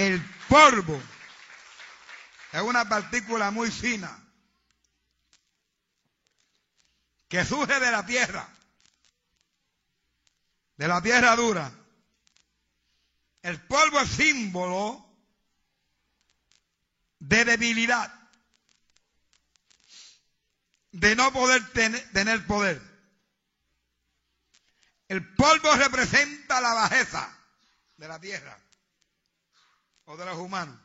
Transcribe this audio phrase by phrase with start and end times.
[0.00, 0.18] El
[0.48, 0.98] polvo
[2.52, 4.10] es una partícula muy fina
[7.28, 8.48] que surge de la tierra,
[10.78, 11.70] de la tierra dura.
[13.42, 15.06] El polvo es símbolo
[17.18, 18.10] de debilidad,
[20.92, 22.80] de no poder tener poder.
[25.08, 27.38] El polvo representa la bajeza
[27.98, 28.69] de la tierra
[30.10, 30.76] o de los humanos.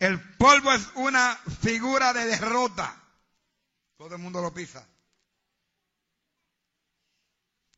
[0.00, 3.00] El polvo es una figura de derrota.
[3.96, 4.84] Todo el mundo lo pisa.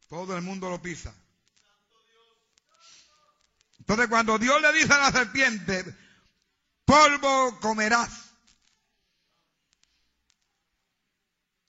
[0.08, 1.14] Todo el mundo lo pisa.
[3.80, 5.84] Entonces cuando Dios le dice a la serpiente,
[6.86, 8.30] polvo comerás.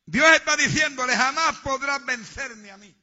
[0.06, 2.97] Dios está diciéndole, jamás podrás vencerme a mí.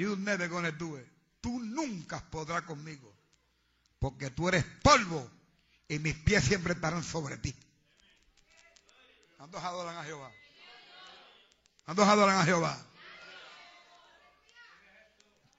[0.00, 0.98] You never gonna do.
[1.42, 3.14] Tú nunca podrás conmigo.
[3.98, 5.30] Porque tú eres polvo
[5.88, 7.54] y mis pies siempre estarán sobre ti.
[9.36, 10.32] ¿Cuántos adoran a Jehová?
[11.84, 12.82] ¿Cuántos adoran a Jehová?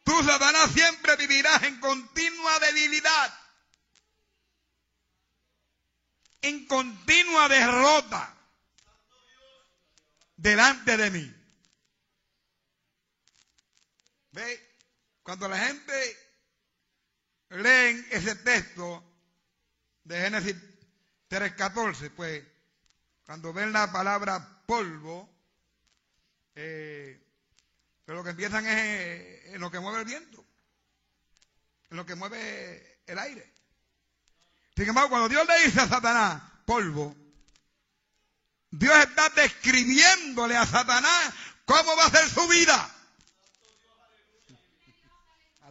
[0.04, 3.40] Tú, Satanás, siempre vivirás en continua debilidad.
[6.42, 8.36] En continua derrota.
[10.36, 11.41] Delante de mí.
[14.32, 14.78] ¿Ve?
[15.24, 16.18] Cuando la gente
[17.50, 19.04] lee ese texto
[20.04, 20.56] de Génesis
[21.30, 22.44] 3.14, pues
[23.26, 25.30] cuando ven la palabra polvo,
[26.56, 27.22] eh,
[28.06, 30.46] pero lo que empiezan es en lo que mueve el viento,
[31.90, 33.54] en lo que mueve el aire.
[34.76, 37.16] Sin embargo, cuando Dios le dice a Satanás, polvo,
[38.72, 41.34] Dios está describiéndole a Satanás
[41.66, 42.96] cómo va a ser su vida.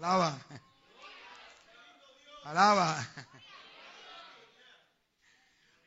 [0.01, 0.39] Alaba.
[2.45, 3.07] Alaba.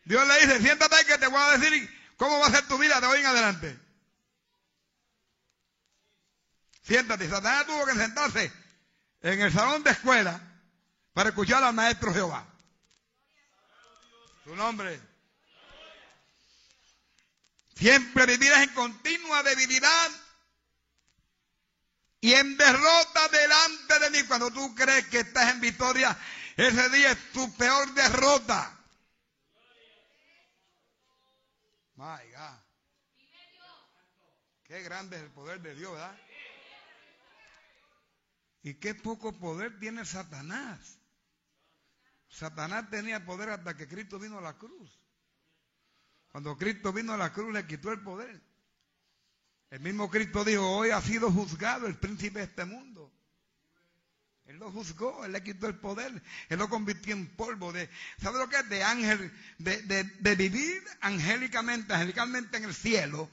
[0.06, 3.02] Dios le dice, siéntate que te voy a decir cómo va a ser tu vida
[3.02, 3.80] de hoy en adelante.
[6.84, 7.28] Siéntate.
[7.28, 8.54] Satanás tuvo que sentarse
[9.22, 10.40] en el salón de escuela
[11.14, 12.46] para escuchar al maestro Jehová.
[14.44, 15.02] Su nombre.
[17.76, 20.12] Siempre vivirás en continua debilidad
[22.24, 24.26] y en derrota delante de mí.
[24.26, 26.18] Cuando tú crees que estás en victoria,
[26.56, 28.80] ese día es tu peor derrota.
[31.96, 32.60] My God.
[34.64, 36.18] Qué grande es el poder de Dios, ¿verdad?
[38.62, 40.98] Y qué poco poder tiene Satanás.
[42.30, 44.98] Satanás tenía poder hasta que Cristo vino a la cruz.
[46.32, 48.42] Cuando Cristo vino a la cruz le quitó el poder.
[49.74, 53.12] El mismo Cristo dijo, hoy ha sido juzgado el príncipe de este mundo.
[54.46, 57.74] Él lo juzgó, él le quitó el poder, él lo convirtió en polvo.
[57.74, 57.90] De,
[58.22, 58.70] ¿Sabe lo que es?
[58.70, 63.28] De ángel, de, vivir angélicamente, angelicalmente en el cielo,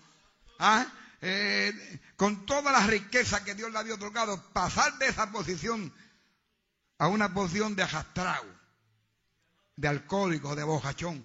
[0.59, 0.87] ¿ah?
[1.21, 5.93] eh, con toda la riqueza que Dios le había otorgado, pasar de esa posición
[6.97, 8.47] a una posición de ajastrao,
[9.77, 11.23] de alcohólico, de bojachón.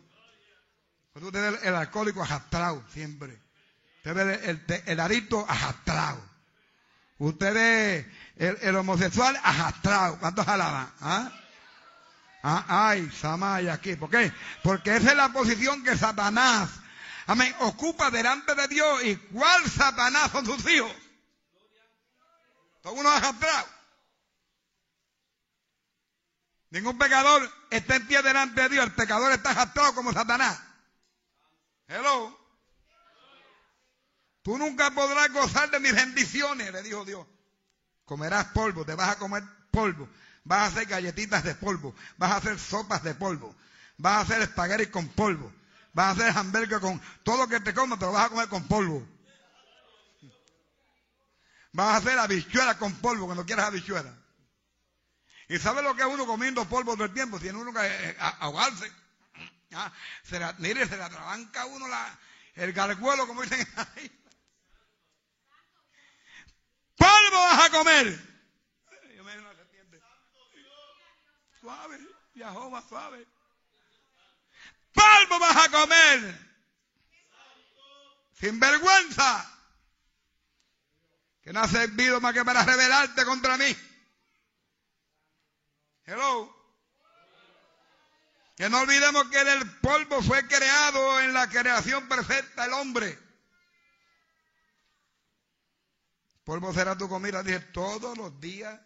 [1.13, 3.44] Usted el alcohólico ajastrao siempre.
[4.05, 6.23] Usted ve el, el, arito ajastrado.
[7.17, 10.19] Usted ve el, homosexual ajastrado.
[10.19, 10.93] ¿Cuántos alaban?
[11.01, 11.31] ¿Ah?
[12.43, 12.65] ¿Ah?
[12.89, 13.95] Ay, Samay aquí.
[13.95, 14.31] ¿Por qué?
[14.61, 16.69] Porque esa es la posición que Satanás,
[17.25, 19.03] amén, ocupa delante de Dios.
[19.05, 20.95] ¿Y cuál Satanás son sus hijos?
[22.83, 23.71] Son unos ajastrados.
[26.69, 28.85] Ningún pecador está en pie delante de Dios.
[28.85, 30.61] El pecador está ajastrado como Satanás.
[31.87, 32.44] Hello.
[34.45, 37.25] Tú nunca podrás gozar de mis bendiciones, le dijo Dios.
[38.05, 39.41] Comerás polvo, te vas a comer
[39.71, 40.07] polvo.
[40.43, 41.95] Vas a hacer galletitas de polvo.
[42.17, 43.55] Vas a hacer sopas de polvo.
[43.97, 45.51] Vas a hacer espaguetis con polvo.
[45.93, 47.01] Vas a hacer hamburgues con...
[47.23, 49.07] Todo lo que te comas te lo vas a comer con polvo.
[51.71, 54.13] Vas a hacer habichuelas con polvo cuando quieras habichuelas.
[55.49, 57.39] ¿Y sabes lo que es uno comiendo polvo todo el tiempo?
[57.39, 58.91] Tiene uno que eh, ahogarse.
[59.73, 59.91] Ah,
[60.21, 62.19] se mire, se le atrabanca uno la,
[62.53, 64.21] el garguelo, como dicen ahí.
[67.05, 68.19] Polvo vas a comer.
[69.15, 70.01] Yo me serpiente.
[71.59, 71.99] Suave,
[72.33, 73.27] viajó más suave.
[74.93, 76.39] Polvo vas a comer.
[78.39, 79.51] Sin vergüenza.
[81.43, 83.77] Que no ha servido más que para rebelarte contra mí.
[86.05, 86.51] Hello.
[88.55, 93.24] Que no olvidemos que del polvo fue creado en la creación perfecta el hombre.
[96.45, 98.79] Polvo será tu comida, dije, todos los días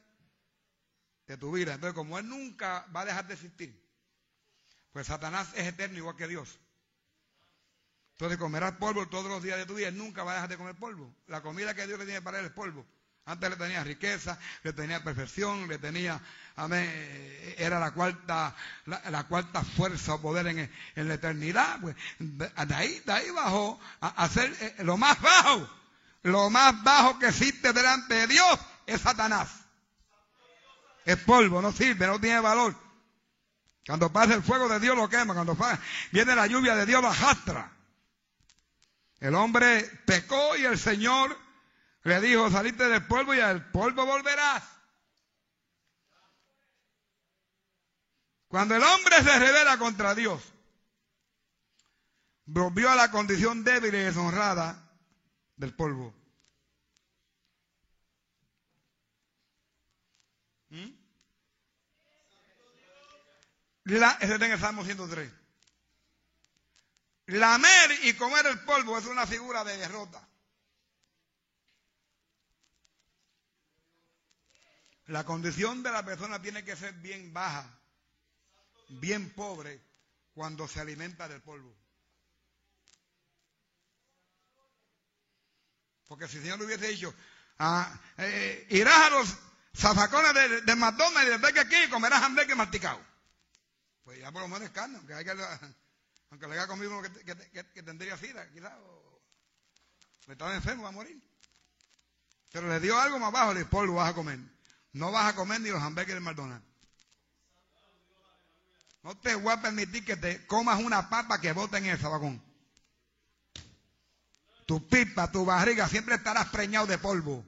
[1.27, 1.73] de tu vida.
[1.73, 3.85] Entonces, como Él nunca va a dejar de existir,
[4.93, 6.57] pues Satanás es eterno igual que Dios.
[8.13, 10.57] Entonces comerás polvo todos los días de tu vida, Él nunca va a dejar de
[10.57, 11.13] comer polvo.
[11.27, 12.85] La comida que Dios le tiene para él es polvo.
[13.25, 16.19] Antes le tenía riqueza, le tenía perfección, le tenía,
[16.55, 16.89] amén,
[17.57, 18.55] era la cuarta,
[18.85, 21.79] la, cuarta fuerza o poder en, en, la eternidad.
[21.81, 25.69] Pues, de, ahí, de ahí bajó a hacer eh, lo más bajo
[26.23, 29.49] lo más bajo que existe delante de Dios es Satanás.
[31.05, 32.75] Es polvo, no sirve, no tiene valor.
[33.85, 35.57] Cuando pasa el fuego de Dios lo quema, cuando
[36.11, 37.71] viene la lluvia de Dios lo arrastra.
[39.19, 41.35] El hombre pecó y el Señor
[42.03, 44.63] le dijo, saliste del polvo y al polvo volverás.
[48.47, 50.41] Cuando el hombre se revela contra Dios,
[52.45, 54.88] volvió a la condición débil y deshonrada
[55.59, 56.13] del polvo.
[60.69, 60.89] ¿Mm?
[63.85, 65.29] Ese está en el Salmo 103.
[67.25, 70.25] Lamer y comer el polvo es una figura de derrota.
[75.07, 77.81] La condición de la persona tiene que ser bien baja,
[79.01, 79.83] bien pobre,
[80.33, 81.75] cuando se alimenta del polvo.
[86.09, 87.13] Porque si el Señor le hubiese dicho,
[87.59, 89.37] ah, eh, irás a los
[89.77, 92.99] zafacones de, de McDonald's y después que aquí comerás hamburgues masticado.
[94.03, 97.83] Pues ya por lo menos es carne, aunque, que, le haya comido uno que, que,
[97.83, 99.21] tendría sida, quizás, o
[100.27, 101.21] estaba enfermo, va a morir.
[102.51, 104.39] Pero le dio algo más bajo, le dijo, polvo vas a comer.
[104.93, 106.65] No vas a comer ni los hamburgues de McDonald's.
[109.03, 112.48] No te voy a permitir que te comas una papa que boten en el zabacón
[114.69, 117.43] tu pipa, tu barriga, siempre estarás preñado de polvo.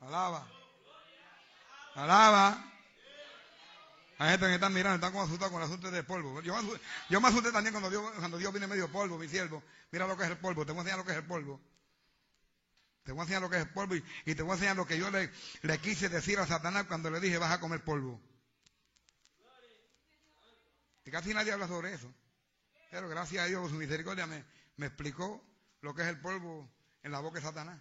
[0.00, 0.46] Alaba.
[1.94, 2.72] Alaba.
[4.18, 6.42] Hay gente que están mirando, están como asustados con el asunto de polvo.
[6.42, 9.62] Yo, me asusté también cuando Dios, cuando Dios viene medio polvo, mi siervo.
[9.90, 11.58] Mira lo que es el polvo, te voy a enseñar lo que es el polvo.
[13.02, 14.86] Te voy a enseñar lo que es el polvo y, te voy a enseñar lo
[14.86, 15.30] que yo le,
[15.80, 18.20] quise decir a Satanás cuando le dije vas a comer polvo.
[21.06, 22.12] Y casi nadie habla sobre eso.
[22.90, 24.26] Pero gracias a Dios por su misericordia
[24.78, 25.44] me explicó
[25.82, 26.70] lo que es el polvo
[27.02, 27.78] en la boca de Satanás.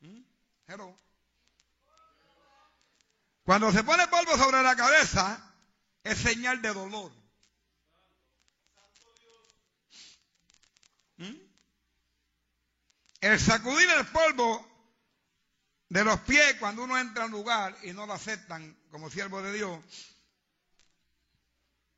[0.00, 0.22] ¿Mm?
[3.44, 5.54] Cuando se pone polvo sobre la cabeza,
[6.02, 7.12] es señal de dolor.
[11.16, 11.36] ¿Mm?
[13.20, 14.68] El sacudir el polvo
[15.88, 19.42] de los pies cuando uno entra a un lugar y no lo aceptan como siervo
[19.42, 19.84] de Dios,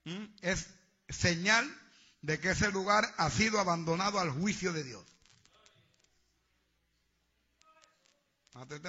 [0.05, 0.25] ¿Mm?
[0.43, 0.69] es
[1.09, 1.86] señal
[2.23, 5.05] de que ese lugar ha sido abandonado al juicio de Dios.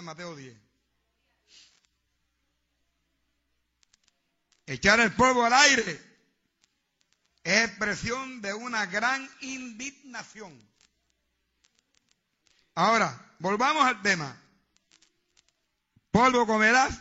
[0.01, 0.57] Mateo 10.
[4.65, 6.01] Echar el polvo al aire
[7.43, 10.57] es expresión de una gran indignación.
[12.75, 14.41] Ahora, volvamos al tema.
[16.11, 16.99] Polvo comerás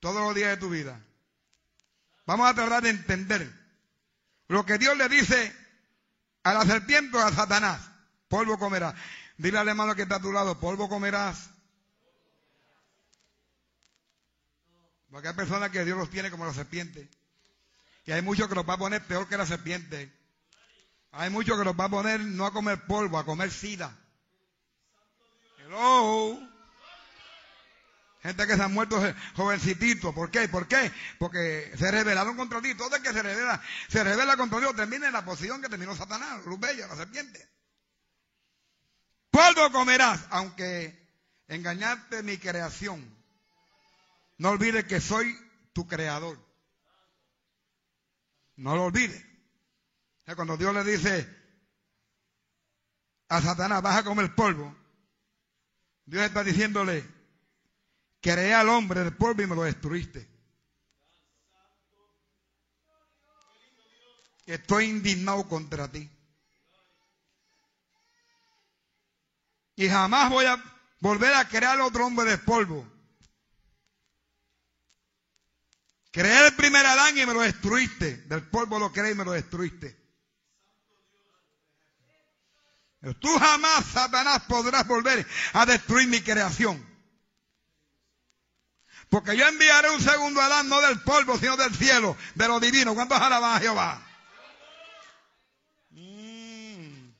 [0.00, 1.00] todos los días de tu vida.
[2.26, 3.59] Vamos a tratar de entender
[4.50, 5.54] lo que Dios le dice
[6.42, 7.88] a la serpiente o a Satanás,
[8.26, 8.96] polvo comerás.
[9.36, 11.50] Dile al hermano que está a tu lado, polvo comerás.
[15.08, 17.08] Porque hay personas que Dios los tiene como la serpiente.
[18.06, 20.12] Y hay muchos que los va a poner peor que la serpiente.
[21.12, 23.96] Hay muchos que los va a poner no a comer polvo, a comer sida.
[25.58, 26.49] Hello.
[28.22, 29.00] Gente que se han muerto
[29.34, 30.14] jovencititos.
[30.14, 30.48] ¿Por qué?
[30.48, 30.92] ¿Por qué?
[31.18, 32.74] Porque se rebelaron contra ti.
[32.74, 35.96] Todo el que se revela, se revela contra Dios termina en la posición que terminó
[35.96, 37.48] Satanás, luz bella, la serpiente.
[39.30, 41.08] Polvo comerás, aunque
[41.48, 43.16] engañarte mi creación.
[44.38, 45.34] No olvides que soy
[45.72, 46.38] tu creador.
[48.56, 49.24] No lo olvides.
[50.36, 51.28] Cuando Dios le dice
[53.28, 54.76] a Satanás, vas a comer polvo,
[56.04, 57.04] Dios está diciéndole,
[58.20, 60.28] Creé al hombre del polvo y me lo destruiste.
[64.46, 66.10] Estoy indignado contra ti.
[69.76, 70.62] Y jamás voy a
[71.00, 72.86] volver a crear otro hombre de polvo.
[76.10, 78.16] Creé el primer Adán y me lo destruiste.
[78.22, 79.96] Del polvo lo creé y me lo destruiste.
[83.20, 86.89] Tú jamás, Satanás, podrás volver a destruir mi creación.
[89.10, 92.94] Porque yo enviaré un segundo Adán, no del polvo, sino del cielo, de lo divino.
[92.94, 94.06] ¿Cuántos alaban a Jehová?
[95.90, 97.10] Mm.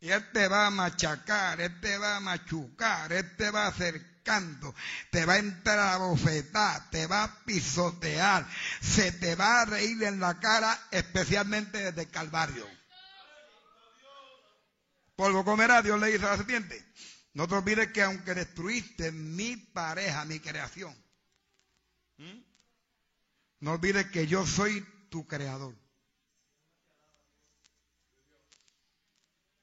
[0.00, 4.74] Y Él te va a machacar, Él te va a machucar, Él te va acercando,
[5.10, 5.98] te va a entrar
[6.90, 8.46] te va a pisotear,
[8.82, 12.68] se te va a reír en la cara, especialmente desde Calvario.
[15.16, 16.84] Polvo comerá, Dios le dice a la serpiente.
[17.32, 20.94] No te olvides que aunque destruiste mi pareja, mi creación,
[23.60, 25.76] no olvides que yo soy tu creador.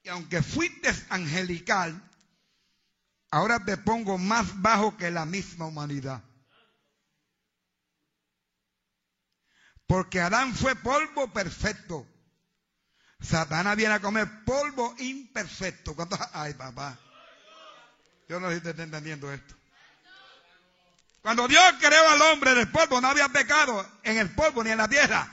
[0.04, 2.02] Y aunque fuiste angelical,
[3.32, 6.24] ahora te pongo más bajo que la misma humanidad.
[9.86, 12.08] Porque Adán fue polvo perfecto.
[13.20, 15.96] Satanás viene a comer polvo imperfecto.
[16.34, 16.98] Ay, papá.
[18.28, 19.56] Yo no sé si usted está entendiendo esto.
[21.22, 24.78] Cuando Dios creó al hombre del polvo, no había pecado en el polvo ni en
[24.78, 25.28] la tierra.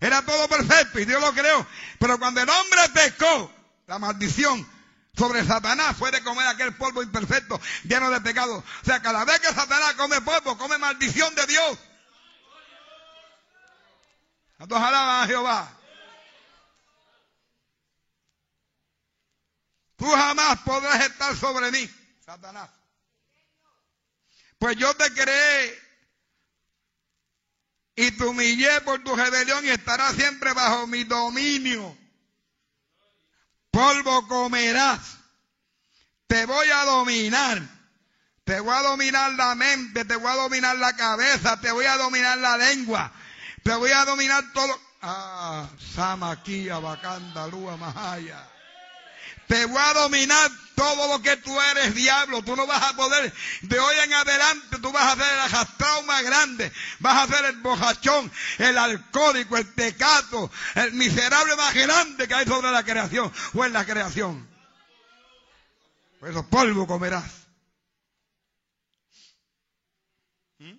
[0.00, 1.66] Era todo perfecto y Dios lo creó.
[1.98, 3.52] Pero cuando el hombre pecó,
[3.86, 4.66] la maldición
[5.16, 8.56] sobre Satanás fue de comer aquel polvo imperfecto, lleno de pecado.
[8.58, 11.78] O sea, cada vez que Satanás come polvo, come maldición de Dios.
[14.56, 15.72] ¿Cuántos alaban a Jehová?
[19.96, 21.88] Tú jamás podrás estar sobre mí,
[22.24, 22.70] Satanás.
[24.58, 25.78] Pues yo te creé
[27.96, 31.96] y te humillé por tu rebelión y estarás siempre bajo mi dominio.
[33.70, 35.18] Polvo comerás.
[36.26, 37.60] Te voy a dominar.
[38.44, 41.96] Te voy a dominar la mente, te voy a dominar la cabeza, te voy a
[41.96, 43.10] dominar la lengua,
[43.62, 44.78] te voy a dominar todo.
[45.00, 48.53] Ah, Samaquía, Bacanda, Lua, Mahaya.
[49.46, 52.42] Te voy a dominar todo lo que tú eres, diablo.
[52.42, 53.32] Tú no vas a poder.
[53.62, 56.72] De hoy en adelante tú vas a ser el arrastrado más grande.
[57.00, 62.46] Vas a ser el bojachón, el alcohólico, el tecato, el miserable más grande que hay
[62.46, 64.48] sobre la creación o en la creación.
[66.20, 67.30] Por eso polvo comerás.
[70.58, 70.78] ¿Mm?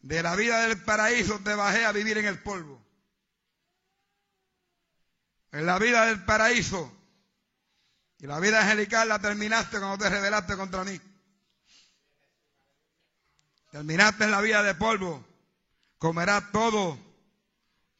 [0.00, 2.83] De la vida del paraíso te bajé a vivir en el polvo
[5.54, 6.92] en la vida del paraíso.
[8.18, 11.00] Y la vida angelical la terminaste cuando te rebelaste contra mí.
[13.70, 15.24] Terminaste en la vida de polvo.
[15.98, 16.98] Comerás todo,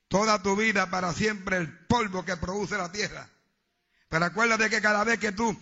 [0.09, 3.29] toda tu vida para siempre el polvo que produce la tierra.
[4.09, 5.57] Pero acuérdate que cada vez que tú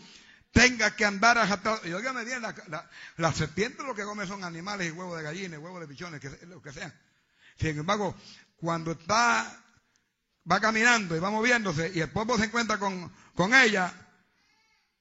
[0.51, 1.47] tengas que andar a
[1.85, 5.59] y óigame bien, la, la, serpiente lo que come son animales y huevos de gallina,
[5.59, 6.93] huevos de pichones, lo que sea.
[7.59, 8.15] Sin embargo,
[8.57, 9.62] cuando está
[10.51, 13.93] va caminando y va moviéndose y el polvo se encuentra con, con ella,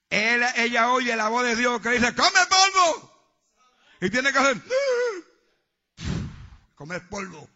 [0.10, 3.12] él, ella oye la voz de Dios que dice, come polvo.
[4.02, 4.62] Y tiene que hacer,
[6.76, 7.48] comer polvo.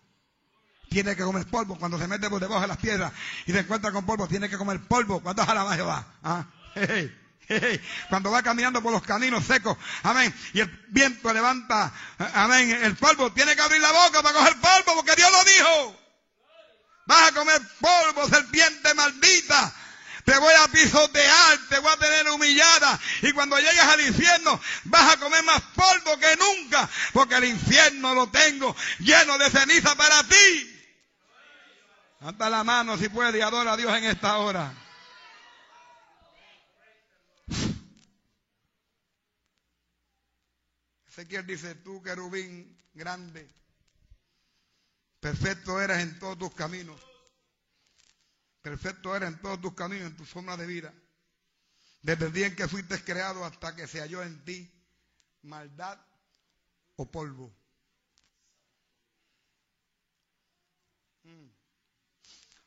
[0.89, 3.11] Tiene que comer polvo cuando se mete por debajo de las piedras
[3.45, 4.27] y se encuentra con polvo.
[4.27, 5.19] Tiene que comer polvo.
[5.21, 6.07] ¿Cuánto alabanza Jehová?
[6.23, 6.45] ¿Ah?
[8.09, 11.93] Cuando va caminando por los caminos secos, amén, y el viento levanta,
[12.33, 16.04] amén, el polvo, tiene que abrir la boca para coger polvo porque Dios lo dijo.
[17.05, 19.73] Vas a comer polvo, serpiente maldita.
[20.25, 22.99] Te voy a pisotear, te voy a tener humillada.
[23.21, 26.89] Y cuando llegues al infierno, vas a comer más polvo que nunca.
[27.13, 30.71] Porque el infierno lo tengo lleno de ceniza para ti.
[32.19, 34.73] Levanta la mano si puede y adora a Dios en esta hora.
[41.07, 43.47] Ezequiel dice, tú querubín grande
[45.25, 47.01] Perfecto eras en todos tus caminos.
[48.61, 50.93] Perfecto eras en todos tus caminos, en tu forma de vida.
[52.03, 54.71] Desde el día en que fuiste creado hasta que se halló en ti
[55.41, 55.99] maldad
[56.97, 57.51] o polvo.
[61.23, 61.47] Mm.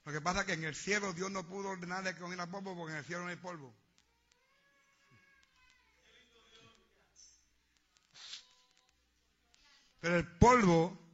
[0.06, 2.76] Lo que pasa es que en el cielo Dios no pudo ordenarle que comiera polvo
[2.76, 3.72] porque en el cielo no hay polvo.
[10.00, 11.07] Pero el polvo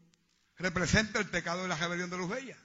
[0.59, 2.59] representa el pecado de la rebelión de los bellas.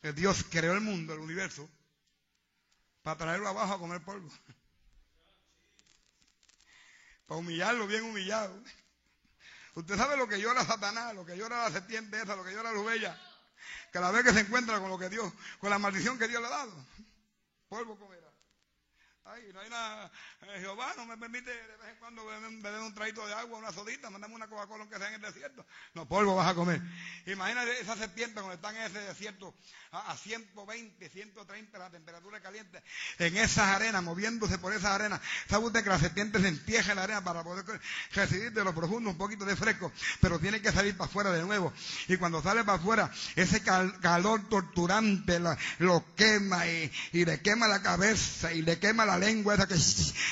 [0.00, 1.68] Que Dios creó el mundo, el universo,
[3.02, 4.30] para traerlo abajo a comer polvo.
[7.26, 8.62] Para humillarlo bien humillado.
[9.74, 12.72] Usted sabe lo que llora Satanás, lo que llora la serpiente esa, lo que llora
[12.72, 13.16] los bellas.
[13.92, 16.48] Cada vez que se encuentra con lo que Dios, con la maldición que Dios le
[16.48, 16.72] ha dado.
[17.68, 18.29] Polvo comerá.
[19.32, 20.10] Ay, no hay nada.
[20.42, 23.70] Eh, Jehová no me permite de vez en cuando beber, un traguito de agua, una
[23.70, 25.64] sodita, mandame una Coca-Cola que sea en el desierto.
[25.94, 26.80] No, polvo vas a comer.
[27.26, 29.54] Imagínate esa serpiente cuando están en ese desierto
[29.92, 32.82] a, 120, 130 la temperatura caliente,
[33.18, 35.20] en esas arenas, moviéndose por esas arenas.
[35.48, 37.64] ¿Sabe usted que la serpiente se entierra en la arena para poder
[38.12, 39.92] recibir de lo profundo un poquito de fresco?
[40.20, 41.72] Pero tiene que salir para afuera de nuevo.
[42.08, 45.40] Y cuando sale para afuera, ese calor torturante
[45.78, 49.76] lo quema y, y le quema la cabeza y le quema la lengua esa que,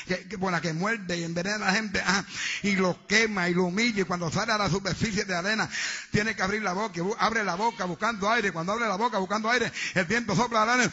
[0.07, 2.23] que, que, que muerde y envenena a la gente, ah,
[2.63, 5.69] y lo quema y lo humilla, y cuando sale a la superficie de arena,
[6.11, 9.49] tiene que abrir la boca, abre la boca buscando aire, cuando abre la boca buscando
[9.49, 10.91] aire, el viento sopla la arena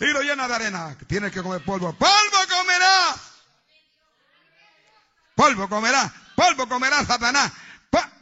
[0.00, 0.96] y lo llena de arena.
[1.06, 1.92] Tienes que comer polvo.
[1.92, 3.34] ¡Polvo comerás!
[5.34, 7.52] Polvo comerás, polvo comerás, Satanás.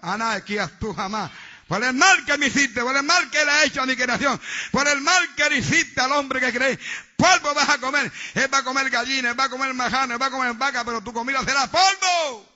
[0.02, 1.30] Ana, aquí tú jamás
[1.68, 3.96] por el mal que me hiciste, por el mal que le ha hecho a mi
[3.96, 4.40] creación,
[4.70, 6.78] por el mal que le hiciste al hombre que cree.
[7.16, 8.10] Polvo vas a comer.
[8.34, 10.84] Él va a comer gallina, él va a comer majano, él va a comer vaca,
[10.84, 12.48] pero tu comida será polvo.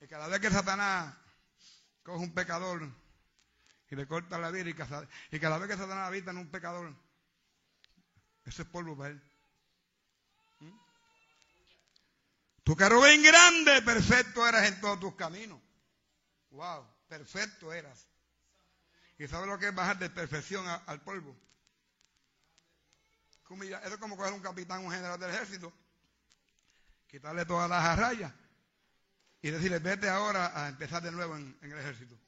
[0.00, 1.14] Y cada vez que Satanás
[2.02, 2.88] coge un pecador
[3.90, 4.70] y le corta la vida,
[5.30, 6.94] y cada vez que Satanás habita en un pecador,
[8.44, 9.22] eso es polvo para él.
[12.68, 15.58] Tu querubín grande, perfecto eras en todos tus caminos.
[16.50, 18.06] Wow, perfecto eras.
[19.16, 21.34] ¿Y sabes lo que es bajar de perfección al polvo?
[23.48, 25.72] Eso es como coger un capitán, un general del ejército,
[27.06, 28.34] quitarle todas las arrayas
[29.40, 32.20] y decirle, vete ahora a empezar de nuevo en, el ejército.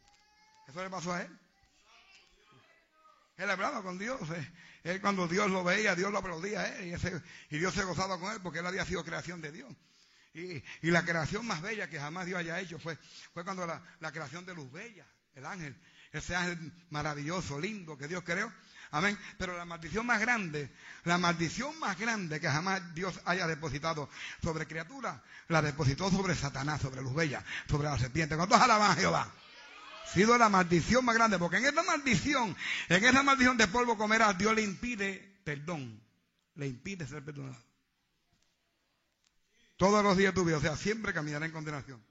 [0.67, 1.39] Eso le pasó a él.
[3.37, 4.19] Él hablaba con Dios.
[4.31, 4.53] Eh.
[4.85, 6.99] Él cuando Dios lo veía, Dios lo aplaudía a él.
[7.51, 9.77] Y, y Dios se gozaba con él porque él había sido creación de Dios.
[10.33, 12.97] Y, la creación más bella que jamás Dios haya hecho fue,
[13.33, 15.77] fue cuando la, creación de luz bella, el ángel,
[16.13, 18.53] ese ángel maravilloso, lindo que Dios creó.
[18.93, 19.19] Amén.
[19.39, 20.71] Pero la maldición más grande,
[21.05, 24.09] la maldición más grande que jamás Dios haya depositado
[24.43, 28.37] sobre criatura, la depositó sobre Satanás, sobre luz bella, sobre la serpiente.
[28.37, 29.33] ¿Cuántos alaban a Jehová?
[30.13, 32.57] Sido la maldición más grande, porque en esa maldición,
[32.89, 36.03] en esa maldición de polvo comerás, Dios le impide perdón,
[36.55, 37.70] le impide ser perdonado.
[39.81, 42.05] Todos los días tu vida, o sea, siempre caminará en condenación.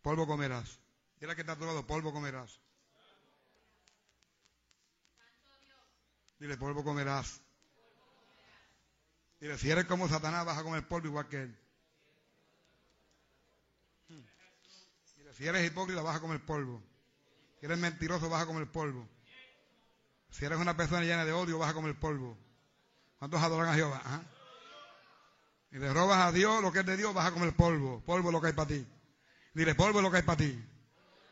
[0.00, 0.80] Polvo comerás.
[1.20, 2.58] Mira que está a tu polvo comerás.
[6.38, 7.42] Dile, polvo comerás.
[9.38, 11.58] Dile, si eres como Satanás, vas a comer polvo igual que él.
[14.08, 16.82] Dile, si eres hipócrita, vas a comer polvo.
[17.58, 19.06] Si eres mentiroso, vas a comer polvo.
[20.30, 22.38] Si eres una persona llena de odio, vas a comer polvo.
[23.18, 24.24] ¿Cuántos adoran a Jehová?
[25.72, 28.02] Y le robas a Dios lo que es de Dios, vas a comer polvo.
[28.04, 28.86] Polvo lo que hay para ti.
[29.54, 30.64] Dile, polvo lo que hay para ti.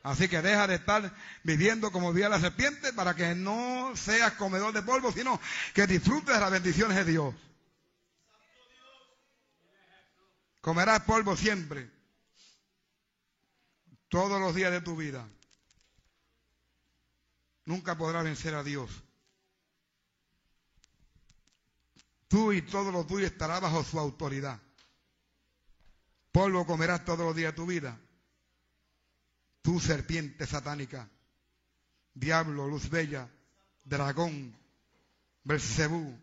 [0.03, 4.72] Así que deja de estar viviendo como vivía la serpiente para que no seas comedor
[4.72, 5.40] de polvo, sino
[5.74, 7.35] que disfrutes de las bendiciones de Dios.
[10.61, 11.90] Comerás polvo siempre.
[14.09, 15.29] Todos los días de tu vida.
[17.64, 18.90] Nunca podrás vencer a Dios.
[22.28, 24.60] Tú y todo lo tuyo estará bajo su autoridad.
[26.30, 27.98] Polvo comerás todos los días de tu vida.
[29.62, 31.08] Tú, serpiente satánica,
[32.14, 33.28] diablo, luz bella,
[33.84, 34.54] dragón,
[35.44, 36.14] Belcebú,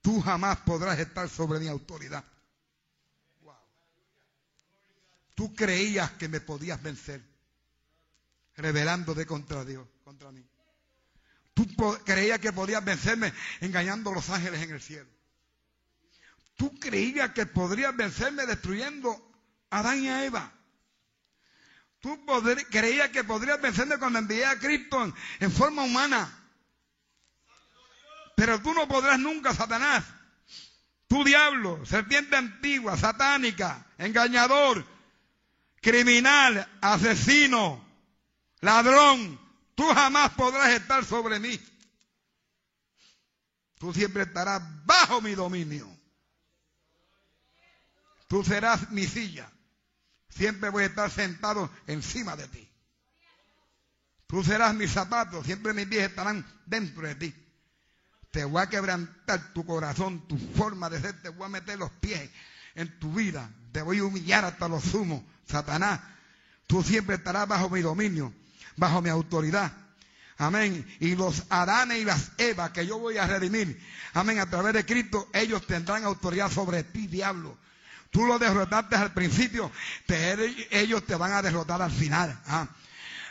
[0.00, 2.24] tú jamás podrás estar sobre mi autoridad.
[5.34, 7.20] Tú creías que me podías vencer,
[8.56, 10.46] rebelándote contra Dios, contra mí.
[11.54, 11.66] Tú
[12.04, 15.08] creías que podías vencerme engañando a los ángeles en el cielo.
[16.56, 19.10] Tú creías que podrías vencerme destruyendo
[19.70, 20.52] a Adán y a Eva.
[22.00, 22.20] Tú
[22.70, 26.30] creías que podrías vencerme cuando envié a Cristo en, forma humana.
[28.36, 30.04] Pero tú no podrás nunca, Satanás.
[31.06, 34.84] Tu diablo, serpiente antigua, satánica, engañador,
[35.80, 37.82] criminal, asesino,
[38.60, 39.40] ladrón,
[39.74, 41.60] Tú jamás podrás estar sobre mí.
[43.78, 45.88] Tú siempre estarás bajo mi dominio.
[48.28, 49.50] Tú serás mi silla.
[50.28, 52.70] Siempre voy a estar sentado encima de ti.
[54.26, 55.42] Tú serás mi zapato.
[55.44, 57.34] Siempre mis pies estarán dentro de ti.
[58.30, 61.20] Te voy a quebrantar tu corazón, tu forma de ser.
[61.20, 62.30] Te voy a meter los pies
[62.74, 63.50] en tu vida.
[63.72, 65.22] Te voy a humillar hasta los sumos.
[65.46, 66.00] Satanás,
[66.66, 68.32] tú siempre estarás bajo mi dominio
[68.76, 69.72] bajo mi autoridad.
[70.38, 70.86] Amén.
[71.00, 73.80] Y los Adanes y las Evas que yo voy a redimir.
[74.14, 74.40] Amén.
[74.40, 77.56] A través de Cristo, ellos tendrán autoridad sobre ti, diablo.
[78.10, 79.72] Tú lo derrotaste al principio,
[80.70, 82.40] ellos te van a derrotar al final.
[82.46, 82.68] ¿ah?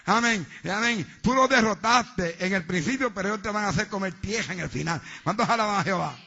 [0.05, 1.19] Amén, amén.
[1.21, 4.59] Tú lo derrotaste en el principio, pero ellos te van a hacer comer tierra en
[4.59, 5.01] el final.
[5.23, 6.17] ¿Cuántos alaban a Jehová?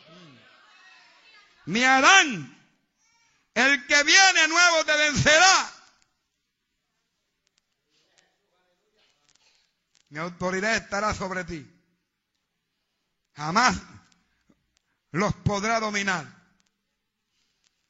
[1.66, 2.56] Mi Adán,
[3.52, 5.75] el que viene nuevo te vencerá.
[10.08, 11.68] Mi autoridad estará sobre ti.
[13.34, 13.76] Jamás
[15.10, 16.26] los podrá dominar.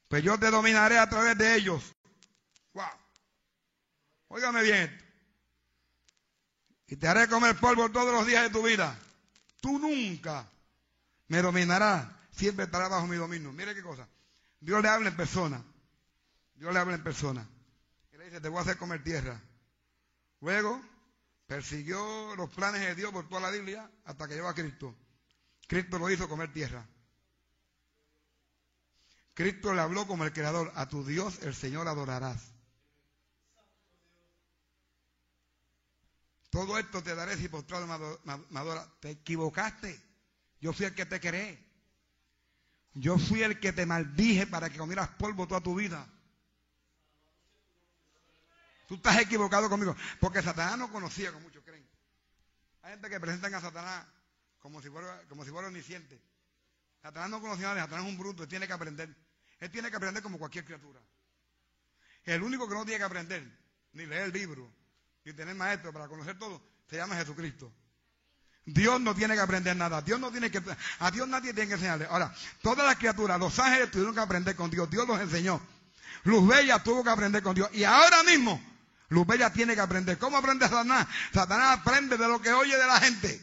[0.09, 1.83] Pues yo te dominaré a través de ellos.
[2.72, 2.85] Wow.
[4.29, 5.07] Óigame bien.
[6.88, 8.96] Y te haré comer polvo todos los días de tu vida.
[9.61, 10.48] Tú nunca
[11.29, 12.07] me dominarás.
[12.31, 13.52] Siempre estarás bajo mi dominio.
[13.52, 14.07] Mire qué cosa.
[14.61, 15.62] Dios le habla en persona.
[16.55, 17.46] Dios le habla en persona.
[18.12, 19.40] Y le dice, te voy a hacer comer tierra.
[20.40, 20.81] Luego
[21.46, 24.94] persiguió los planes de Dios por toda la Biblia hasta que llegó a Cristo.
[25.66, 26.87] Cristo lo hizo comer tierra.
[29.35, 30.72] Cristo le habló como el creador.
[30.74, 32.52] A tu Dios el Señor adorarás.
[36.50, 37.87] Todo esto te daré si postrado
[38.24, 38.90] me adora.
[39.00, 40.00] Te equivocaste.
[40.61, 41.62] Yo fui el que te creé.
[42.94, 46.09] Yo fui el que te maldije para que comieras polvo toda tu vida.
[48.87, 49.96] Tú estás equivocado conmigo.
[50.20, 51.87] Porque Satanás no conocía, como muchos creen.
[52.83, 54.07] Hay gente que presentan a Satanás
[54.59, 56.20] como si fuera, como si fuera omnisciente.
[57.03, 59.14] Satanás no conocía nada, Satanás es un bruto, él tiene que aprender.
[59.61, 61.01] Él tiene que aprender como cualquier criatura.
[62.25, 63.44] El único que no tiene que aprender,
[63.92, 64.72] ni leer el libro,
[65.25, 67.72] ni tener maestro para conocer todo, se llama Jesucristo.
[68.64, 70.03] Dios no tiene que aprender nada.
[70.03, 70.61] Dios no tiene que,
[70.99, 72.07] a Dios nadie tiene que enseñarle.
[72.07, 74.90] Ahora, todas las criaturas, los ángeles tuvieron que aprender con Dios.
[74.90, 75.61] Dios los enseñó.
[76.25, 77.70] Luz Bella tuvo que aprender con Dios.
[77.72, 78.61] Y ahora mismo,
[79.09, 80.19] Luz Bella tiene que aprender.
[80.19, 81.07] ¿Cómo aprende Satanás?
[81.33, 83.40] Satanás aprende de lo que oye de la gente.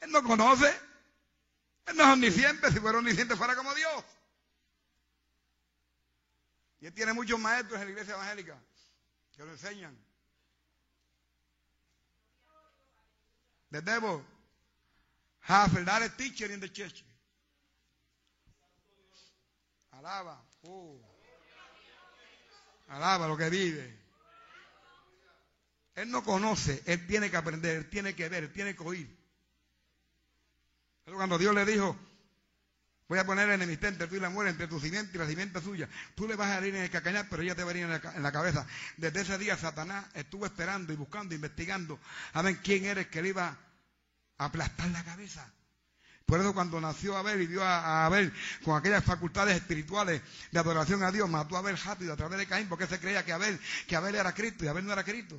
[0.00, 0.68] Él no conoce.
[1.86, 2.70] Él no es omnisciente.
[2.70, 4.04] Si fuera omnisciente fuera como Dios.
[6.80, 8.58] Y él tiene muchos maestros en la iglesia evangélica
[9.36, 9.96] que lo enseñan.
[13.70, 14.24] The devil
[15.42, 17.04] have a teacher in the church.
[19.92, 20.38] Alaba.
[20.66, 21.09] Oh.
[22.90, 23.98] Alaba lo que vive.
[25.94, 29.18] Él no conoce, él tiene que aprender, él tiene que ver, él tiene que oír.
[31.04, 31.96] Pero cuando Dios le dijo,
[33.08, 35.60] voy a poner enemistad entre tú y la muerte, entre tu simiente y la simiente
[35.60, 37.84] suya, tú le vas a ir en el cacañar, pero ella te va a ir
[37.84, 38.66] en la, en la, cabeza.
[38.96, 41.98] Desde ese día Satanás estuvo esperando y buscando, investigando
[42.32, 43.56] a ver quién era el que le iba
[44.38, 45.52] a aplastar la cabeza.
[46.30, 48.32] Por eso cuando nació Abel y vio a, Abel
[48.64, 52.46] con aquellas facultades espirituales de adoración a Dios, mató a Abel rápido a través de
[52.46, 55.36] Caín porque se creía que Abel, que Abel era Cristo y Abel no era Cristo.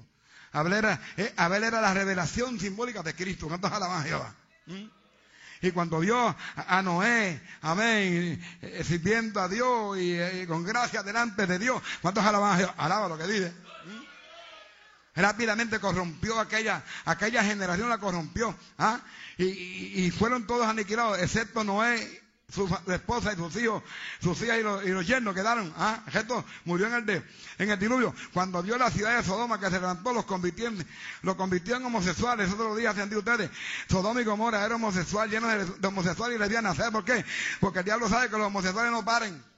[0.51, 3.47] Abel era, eh, Abel era la revelación simbólica de Cristo.
[3.47, 4.36] ¿Cuántos alaban a Jehová?
[4.65, 4.84] ¿Mm?
[5.62, 11.47] Y cuando vio a Noé, amén, eh, sirviendo a Dios y, eh, con gracia delante
[11.47, 12.73] de Dios, ¿cuántos alaban a Jehová?
[12.77, 13.54] Alaba lo que dice.
[15.15, 18.56] Rápidamente corrompió aquella, aquella generación, la corrompió.
[18.78, 19.00] ¿ah?
[19.38, 22.21] y, fueron todos aniquilados, excepto Noé,
[22.52, 23.82] su esposa y sus hijos,
[24.21, 25.74] sus hijas y los, y los yernos quedaron.
[25.78, 26.04] ¿ah?
[26.65, 27.24] Murió en el, de,
[27.58, 28.13] en el diluvio.
[28.34, 30.86] Cuando vio la ciudad de Sodoma que se levantó, los convirtió en,
[31.21, 32.52] los convirtió en homosexuales.
[32.52, 33.50] Otros días se han dicho ustedes,
[33.89, 36.78] Sodoma y Gomorra era homosexual, lleno de, homosexuales y lesbianas.
[36.78, 37.24] ¿Sabe por qué?
[37.60, 39.50] Porque el diablo sabe que los homosexuales no paren.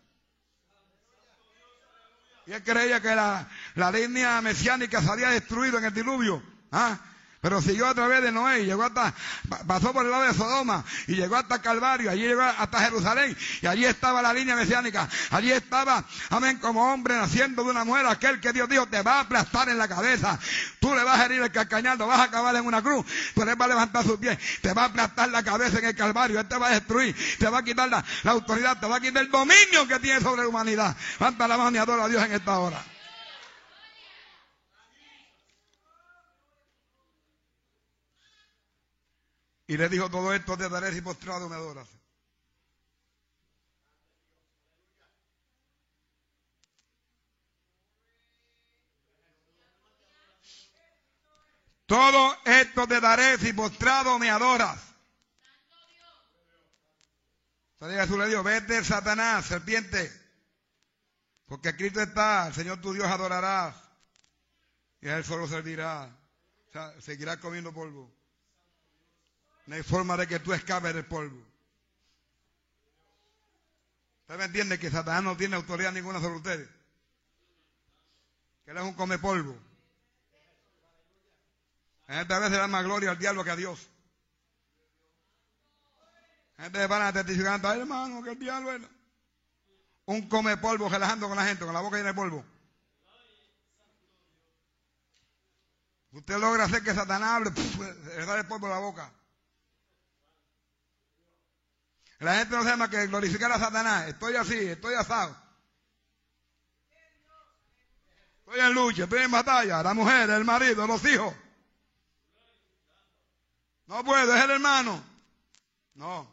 [2.46, 6.44] Y él creía que la, la línea mesiánica se había destruido en el diluvio.
[6.72, 6.98] ¿ah?
[7.44, 9.14] Pero siguió a través de Noé y llegó hasta,
[9.68, 13.68] pasó por el lado de Sodoma y llegó hasta Calvario, allí llegó hasta Jerusalén y
[13.68, 18.40] allí estaba la línea mesiánica, allí estaba, amén, como hombre naciendo de una mujer, aquel
[18.40, 20.40] que Dios dijo te va a aplastar en la cabeza,
[20.80, 23.60] tú le vas a herir el calcañal, vas a acabar en una cruz, pero él
[23.60, 26.48] va a levantar sus pies, te va a aplastar la cabeza en el Calvario, él
[26.48, 29.30] te va a destruir, te va a quitar la, autoridad, te va a quitar el
[29.30, 30.96] dominio que tiene sobre la humanidad.
[31.20, 32.93] Levanta la mano y adora a Dios en esta hora.
[39.68, 41.88] Y le dijo, todo esto te daré si postrado me adoras.
[51.86, 54.82] Todo esto te daré si postrado me adoras.
[57.74, 60.12] Entonces Jesús le dijo, vete Satanás, serpiente,
[61.46, 63.76] porque escrito está, el Señor tu Dios adorarás
[65.02, 66.18] y a Él solo servirá.
[66.70, 68.23] O sea, seguirás comiendo polvo.
[69.66, 71.42] No hay forma de que tú escapes del polvo.
[74.22, 76.70] ¿Usted me entiende que Satanás no tiene autoridad ninguna sobre ustedes?
[78.66, 79.58] Que él es un come polvo.
[82.08, 83.90] En esta vez se da más gloria al diablo que a Dios.
[86.58, 88.82] Gente van a testificar, hermano, que el diablo es
[90.06, 92.46] un come polvo relajando con la gente, con la boca llena de polvo.
[96.12, 97.52] Usted logra hacer que Satanás hable,
[98.16, 99.12] le sale polvo de la boca.
[102.24, 104.08] La gente no sabe más que glorificar a Satanás.
[104.08, 105.36] Estoy así, estoy asado.
[108.40, 109.84] Estoy en lucha, estoy en batalla.
[109.84, 111.34] La mujer, el marido, los hijos.
[113.88, 115.04] No puedo, es el hermano.
[115.96, 116.28] No.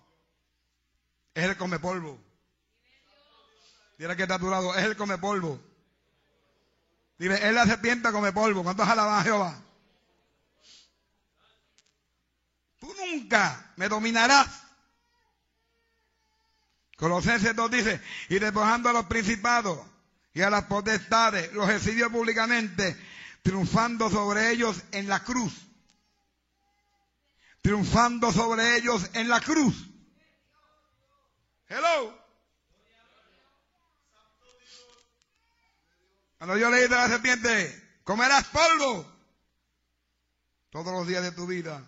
[1.34, 2.18] Es el come polvo.
[3.98, 5.60] Dile que está a es el come polvo.
[7.18, 8.62] Dile, es la serpiente come polvo.
[8.62, 9.60] ¿Cuántos alaban a Jehová?
[12.78, 14.69] Tú nunca me dominarás.
[17.00, 19.80] Colosenses 2 dice, y despojando a los principados
[20.34, 22.94] y a las potestades, los exhibió públicamente,
[23.40, 25.66] triunfando sobre ellos en la cruz.
[27.62, 29.88] Triunfando sobre ellos en la cruz.
[31.68, 32.18] Hello.
[36.36, 39.10] Cuando yo le dije a la serpiente, comerás polvo
[40.68, 41.82] todos los días de tu vida.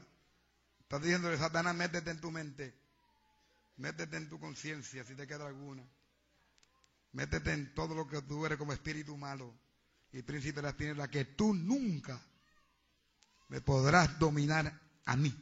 [0.80, 2.81] Estás diciéndole, Satanás, métete en tu mente.
[3.82, 5.84] Métete en tu conciencia, si te queda alguna.
[7.10, 9.58] Métete en todo lo que tú eres como espíritu malo
[10.12, 12.24] y príncipe de las tinieblas, que tú nunca
[13.48, 14.72] me podrás dominar
[15.04, 15.34] a mí.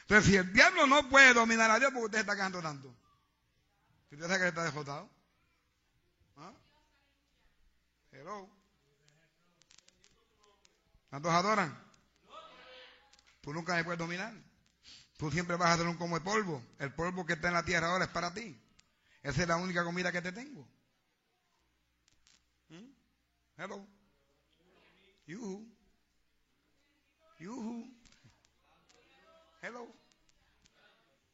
[0.00, 2.92] Entonces, si el diablo no puede dominar a Dios, porque usted está cantando tanto?
[4.08, 5.08] Si usted sabe que está derrotado.
[11.10, 11.80] ¿Cuántos adoran?
[13.40, 14.49] Tú nunca me puedes dominar.
[15.20, 16.62] Tú siempre vas a ser un como el polvo.
[16.78, 18.58] El polvo que está en la tierra ahora es para ti.
[19.22, 20.66] Esa es la única comida que te tengo.
[22.70, 22.90] ¿Mm?
[23.58, 23.86] Hello.
[25.26, 25.70] You.
[27.38, 27.94] You.
[29.60, 29.94] Hello.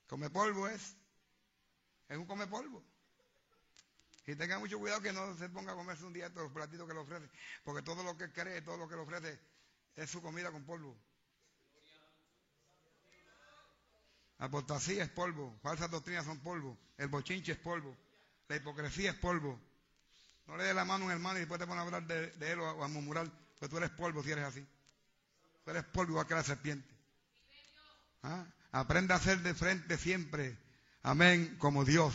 [0.08, 0.96] Come polvo es.
[2.08, 2.82] Es un come polvo.
[4.26, 6.88] Y tenga mucho cuidado que no se ponga a comerse un día de los platitos
[6.88, 7.30] que le ofrece.
[7.62, 9.38] Porque todo lo que cree, todo lo que le ofrece
[9.94, 10.98] es su comida con polvo.
[14.38, 15.58] Apostasía es polvo.
[15.62, 16.76] Falsas doctrinas son polvo.
[16.98, 17.96] El bochinche es polvo.
[18.48, 19.58] La hipocresía es polvo.
[20.46, 22.32] No le dé la mano a un hermano y después te pones a hablar de,
[22.40, 23.30] él o a, murmurar.
[23.58, 24.66] Pues tú eres polvo si eres así.
[25.64, 26.88] Tú eres polvo igual que la serpiente.
[28.22, 28.44] ¿Ah?
[28.72, 30.56] Aprende a ser de frente siempre.
[31.02, 31.56] Amén.
[31.58, 32.14] Como Dios.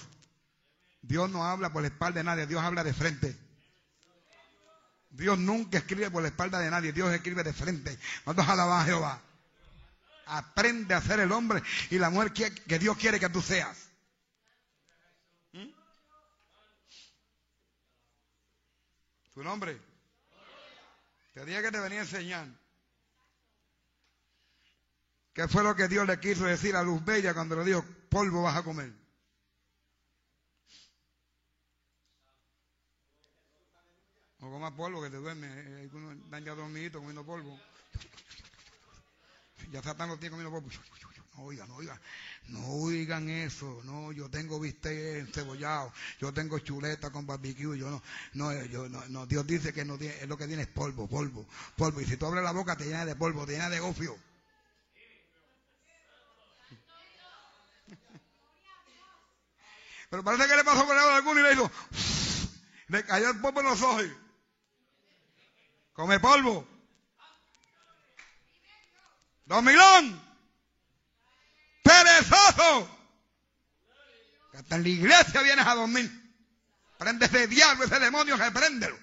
[1.01, 3.35] Dios no habla por la espalda de nadie, Dios habla de frente.
[5.09, 7.97] Dios nunca escribe por la espalda de nadie, Dios escribe de frente.
[8.23, 9.21] ¿Cuántos alaban a Jehová?
[10.25, 13.89] Aprende a ser el hombre y la mujer que, Dios quiere que tú seas.
[15.53, 15.69] ¿Mm?
[19.33, 19.81] ¿Tu nombre?
[21.33, 22.47] Te dije que te venía a enseñar.
[25.33, 28.43] ¿Qué fue lo que Dios le quiso decir a Luz Bella cuando le dijo, polvo
[28.43, 28.91] vas a comer?
[34.39, 35.47] No comas polvo que te duerme.
[35.47, 37.59] Eh, algunos están ya dormiditos comiendo polvo.
[39.71, 40.61] Ya Satán lo tiene comiendo.
[41.37, 41.97] No oigan, no oigan.
[42.49, 43.81] No oigan eso.
[43.85, 45.93] No, yo tengo bistec encebollado.
[46.19, 47.77] Yo tengo chuleta con barbecue.
[47.77, 48.03] Yo no,
[48.33, 49.25] no, yo no, no.
[49.25, 52.01] Dios dice que no tiene, lo que tiene es polvo, polvo, polvo.
[52.01, 54.19] Y si tú abres la boca te llena de polvo, te llena de gofio.
[60.09, 61.71] Pero parece que le pasó por el lado de alguno y le hizo.
[62.89, 64.03] Le cayó el polvo en los ojos.
[65.93, 66.67] Come polvo.
[69.45, 70.21] Domilón.
[71.83, 72.97] Perezoso.
[74.53, 76.09] hasta en la iglesia vienes a dormir.
[76.97, 78.97] Prende ese diablo, ese demonio, repréndelo.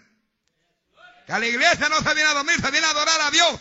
[1.27, 3.61] Que a la iglesia no se viene a dormir, se viene a adorar a Dios.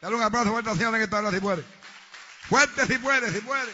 [0.00, 1.64] Dale un aplauso fuerte al Señor en esta hora si puede.
[2.48, 3.72] Fuerte si puede, si puede.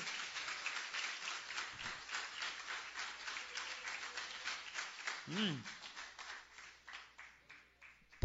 [5.27, 5.77] Mm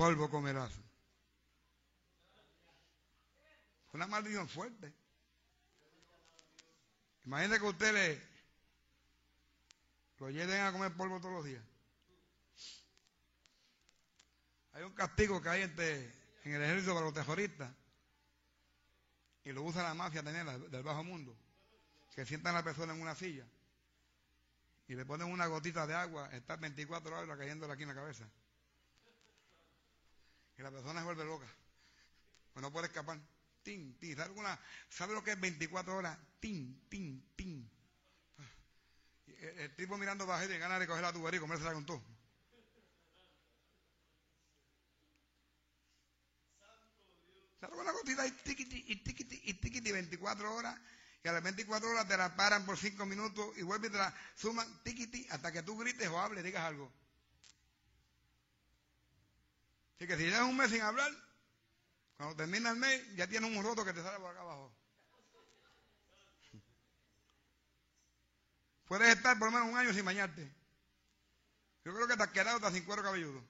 [0.01, 0.80] polvo comerás.
[3.93, 4.93] Una maldición fuerte.
[7.25, 8.31] Imagínate que usted le
[10.19, 11.63] lo lleven a comer polvo todos los días.
[14.73, 17.73] Hay un castigo que hay en el ejército para los terroristas.
[19.43, 21.35] Y lo usa la mafia también del bajo mundo.
[22.13, 23.45] Que sientan a la persona en una silla.
[24.87, 28.29] Y le ponen una gotita de agua, está 24 horas cayéndole aquí en la cabeza
[30.61, 31.47] la persona se vuelve loca.
[32.53, 33.19] Pues no puede escapar.
[33.63, 34.15] Tin, tin.
[34.15, 34.33] ¿Sabe,
[34.89, 36.17] ¿Sabe lo que es 24 horas?
[36.39, 37.69] Tin, tin, tin.
[39.41, 42.03] El, tipo mirando bajito y ganas de coger la tubería y comérsela con todo.
[47.59, 50.79] ¿Sabe una gotita y tiquiti, y tiquiti, y tiquiti, 24 horas?
[51.23, 53.99] Y a las 24 horas te la paran por 5 minutos y vuelven y te
[53.99, 56.91] la suman tiquiti hasta que tú grites o hables, digas algo.
[59.95, 61.11] Así que si llevas un mes sin hablar,
[62.21, 64.71] cuando termina el mes, ya tienes un roto que te sale por acá abajo.
[68.85, 70.53] Puedes estar por lo menos un año sin bañarte.
[71.83, 73.43] Yo creo que te has quedado hasta sin cuero cabelludo.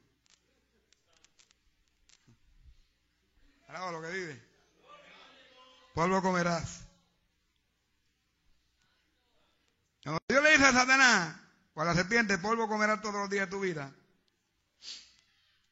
[3.67, 4.41] Alaba lo que vive.
[5.93, 6.85] Polvo comerás.
[10.01, 11.35] Cuando Dios le dice a Satanás,
[11.73, 13.93] o a la serpiente, polvo comerás todos los días de tu vida.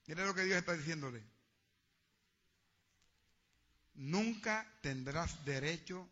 [0.05, 1.28] Mire lo que Dios está diciéndole.
[3.99, 6.07] Nunca tendrás derecho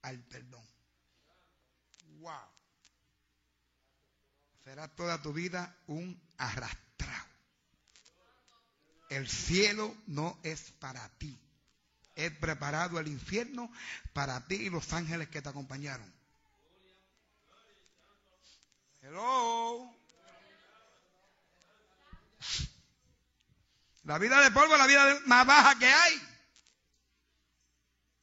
[0.00, 0.64] al perdón.
[2.20, 2.48] Wow.
[4.64, 7.26] Será toda tu vida un arrastrado.
[9.10, 11.38] El cielo no es para ti.
[12.14, 13.70] Es preparado el infierno
[14.14, 16.10] para ti y los ángeles que te acompañaron.
[19.02, 19.94] Hello.
[24.04, 26.31] La vida de polvo es la vida más baja que hay.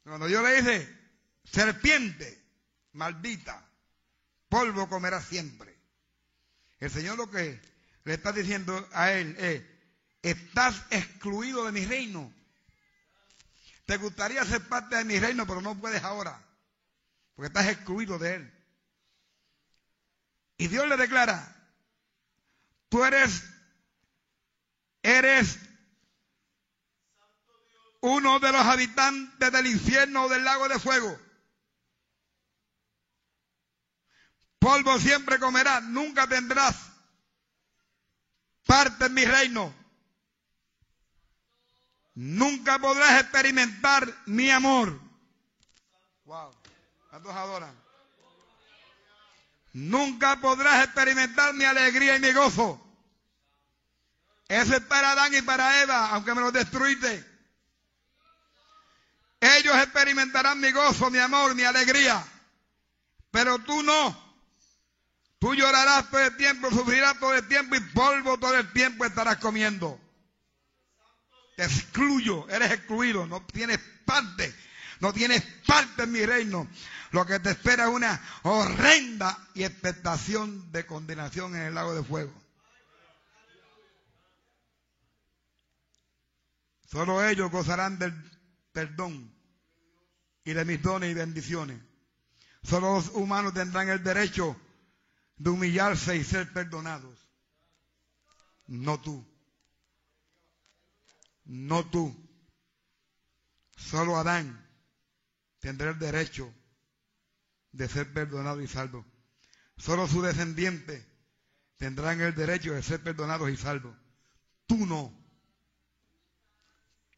[0.10, 1.00] Cuando Dios le dice,
[1.44, 2.44] serpiente,
[2.94, 3.64] maldita,
[4.50, 5.78] polvo comerá siempre.
[6.80, 7.62] El Señor lo que
[8.06, 9.62] le está diciendo a él es,
[10.24, 12.34] estás excluido de mi reino.
[13.86, 16.44] Te gustaría ser parte de mi reino, pero no puedes ahora,
[17.36, 18.54] porque estás excluido de él.
[20.58, 21.56] Y Dios le declara,
[22.90, 23.44] tú eres,
[25.04, 25.60] eres
[28.02, 31.20] uno de los habitantes del infierno o del lago de fuego.
[34.60, 36.76] Polvo siempre comerás, nunca tendrás
[38.66, 39.74] parte en mi reino.
[42.14, 45.00] Nunca podrás experimentar mi amor.
[46.26, 46.54] Wow,
[47.10, 47.74] ¿cuántos adoran?
[49.72, 52.86] Nunca podrás experimentar mi alegría y mi gozo.
[54.50, 57.29] Eso es para Adán y para Eva, aunque me lo destruiste.
[59.40, 62.26] Ellos experimentarán mi gozo, mi amor, mi alegría.
[63.32, 64.30] Pero tú no.
[65.40, 69.38] Tú llorarás todo el tiempo, sufrirás todo el tiempo y polvo todo el tiempo estarás
[69.38, 70.00] comiendo.
[71.56, 74.54] Te excluyo, eres excluido, no tienes parte,
[75.00, 76.68] no tienes parte en mi reino.
[77.12, 82.04] Lo que te espera es una horrenda y expectación de condenación en el lago de
[82.04, 82.34] fuego.
[86.92, 88.14] Solo ellos gozarán del
[88.72, 89.34] perdón
[90.44, 91.82] y de mis dones y bendiciones.
[92.64, 94.60] Solo los humanos tendrán el derecho
[95.38, 97.18] de humillarse y ser perdonados.
[98.68, 99.26] No tú.
[101.46, 102.16] No tú.
[103.78, 104.68] Solo Adán
[105.60, 106.54] tendrá el derecho
[107.72, 109.06] de ser perdonado y salvo.
[109.78, 111.08] Solo su descendiente
[111.78, 113.96] tendrán el derecho de ser perdonados y salvos.
[114.68, 115.14] Tú no.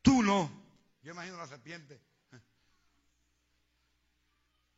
[0.03, 0.60] Tú no.
[1.01, 1.99] Yo imagino la serpiente.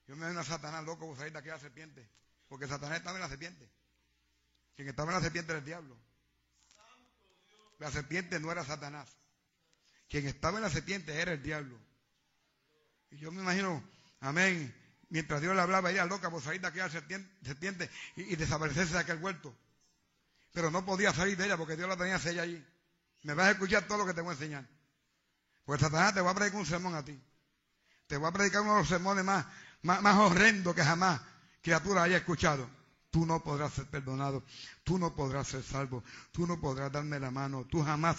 [0.07, 2.07] Yo me imagino a Satanás loco por salir de aquella serpiente.
[2.47, 3.69] Porque Satanás estaba en la serpiente.
[4.75, 5.97] Quien estaba en la serpiente era el diablo.
[7.79, 9.09] La serpiente no era Satanás.
[10.09, 11.79] Quien estaba en la serpiente era el diablo.
[13.11, 13.83] Y yo me imagino,
[14.19, 14.73] amén,
[15.09, 19.17] mientras Dios le hablaba, ella loca por salir de aquella serpiente y, desaparecerse de aquel
[19.17, 19.55] huerto.
[20.51, 22.63] Pero no podía salir de ella porque Dios la tenía sella allí.
[23.23, 24.67] Me vas a escuchar todo lo que te voy a enseñar.
[25.65, 27.19] Pues Satanás te va a predicar un sermón a ti.
[28.07, 29.45] Te voy a predicar uno de los sermones más,
[29.81, 31.21] más, más horrendos que jamás
[31.63, 32.69] criatura haya escuchado.
[33.09, 34.43] Tú no podrás ser perdonado,
[34.83, 38.17] tú no podrás ser salvo, tú no podrás darme la mano, tú jamás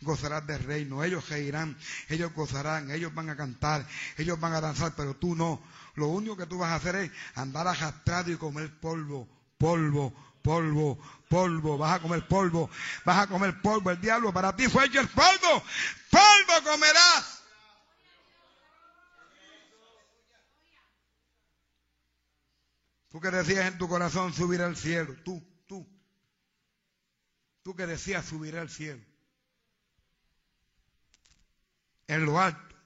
[0.00, 1.02] gozarás del reino.
[1.02, 1.76] Ellos reirán,
[2.08, 3.84] ellos gozarán, ellos van a cantar,
[4.16, 5.60] ellos van a danzar, pero tú no.
[5.96, 9.28] Lo único que tú vas a hacer es andar arrastrado y comer polvo,
[9.58, 10.96] polvo, polvo,
[11.28, 12.70] polvo, vas a comer polvo,
[13.04, 13.90] vas a comer polvo.
[13.90, 15.62] El diablo para ti fue hecho el polvo,
[16.10, 17.42] polvo comerás.
[23.10, 25.88] Tú que decías en tu corazón subir al cielo, tú, tú.
[27.62, 29.02] Tú que decías subir al cielo.
[32.08, 32.76] En lo alto.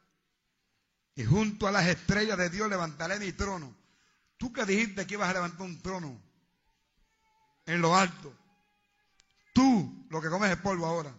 [1.16, 3.76] Y junto a las estrellas de Dios levantaré mi trono.
[4.36, 6.29] Tú que dijiste que ibas a levantar un trono
[7.70, 8.36] en lo alto.
[9.52, 11.14] Tú lo que comes es polvo ahora.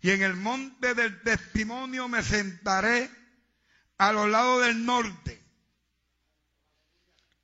[0.00, 3.10] Y en el monte del testimonio me sentaré
[3.98, 5.42] a los lados del norte.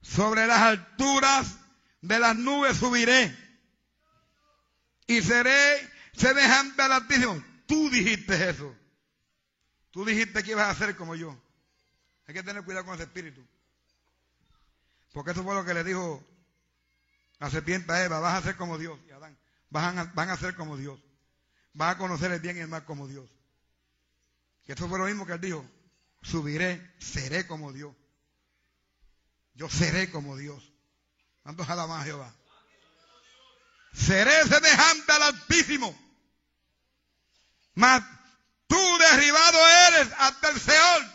[0.03, 1.57] Sobre las alturas
[2.03, 3.37] de las nubes subiré.
[5.07, 7.43] Y seré semejante al Altísimo.
[7.67, 8.77] Tú dijiste eso.
[9.91, 11.37] Tú dijiste que ibas a hacer como yo.
[12.27, 13.45] Hay que tener cuidado con ese espíritu.
[15.13, 16.25] Porque eso fue lo que le dijo
[17.41, 18.21] la serpiente Eva.
[18.21, 18.99] Vas a ser como Dios.
[19.09, 19.37] Y Adán.
[19.71, 21.01] Van a, van a ser como Dios.
[21.73, 23.29] vas a conocer el bien y el mal como Dios.
[24.67, 25.69] Y esto fue lo mismo que él dijo,
[26.23, 27.97] subiré, seré como Dios.
[29.55, 30.73] Yo seré como Dios.
[31.43, 32.33] ¿Cuántos alaban a Jehová?
[33.93, 35.99] Seré semejante al Altísimo.
[37.75, 38.03] Mas
[38.67, 41.13] tú derribado eres hasta el Seol.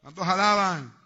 [0.00, 0.97] ¿Cuántos alaban?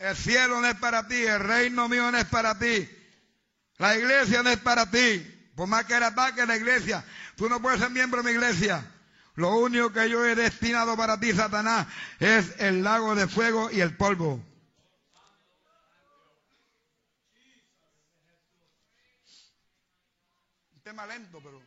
[0.00, 2.88] El cielo no es para ti, el reino mío no es para ti,
[3.76, 5.52] la iglesia no es para ti.
[5.54, 7.04] Por más que era ataque la iglesia,
[7.36, 8.82] tú no puedes ser miembro de mi iglesia.
[9.34, 11.86] Lo único que yo he destinado para ti, Satanás,
[12.18, 14.42] es el lago de fuego y el polvo.
[20.72, 21.62] Un tema lento, pero.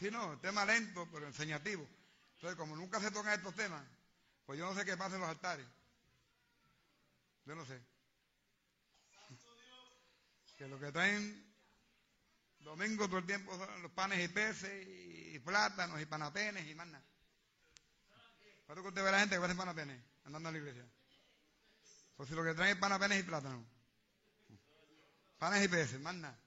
[0.00, 1.86] Sí, no, tema lento, pero enseñativo.
[2.34, 3.84] Entonces, como nunca se tocan estos temas,
[4.46, 5.66] pues yo no sé qué pasa en los altares.
[7.50, 7.82] Yo no sé.
[10.56, 11.52] Que lo que traen
[12.60, 16.86] domingo todo el tiempo son los panes y peces y, plátanos y panapenes y más
[16.86, 17.04] nada.
[18.66, 20.88] ¿Cuánto que usted ve a la gente que hacer panapenes andando a la iglesia?
[22.16, 23.66] Pues si lo que traen es panapenes y plátanos.
[25.36, 26.38] Panes y peces, más nada.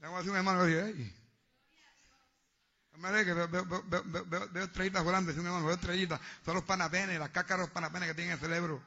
[0.00, 1.12] Tengo así un hermano que dice,
[2.98, 6.20] veo, veo, veo, veo, estrellitas volando, un hermano, veo estrellitas.
[6.44, 8.82] Son los panapenes, las cácaros panapenes que tienen el cerebro.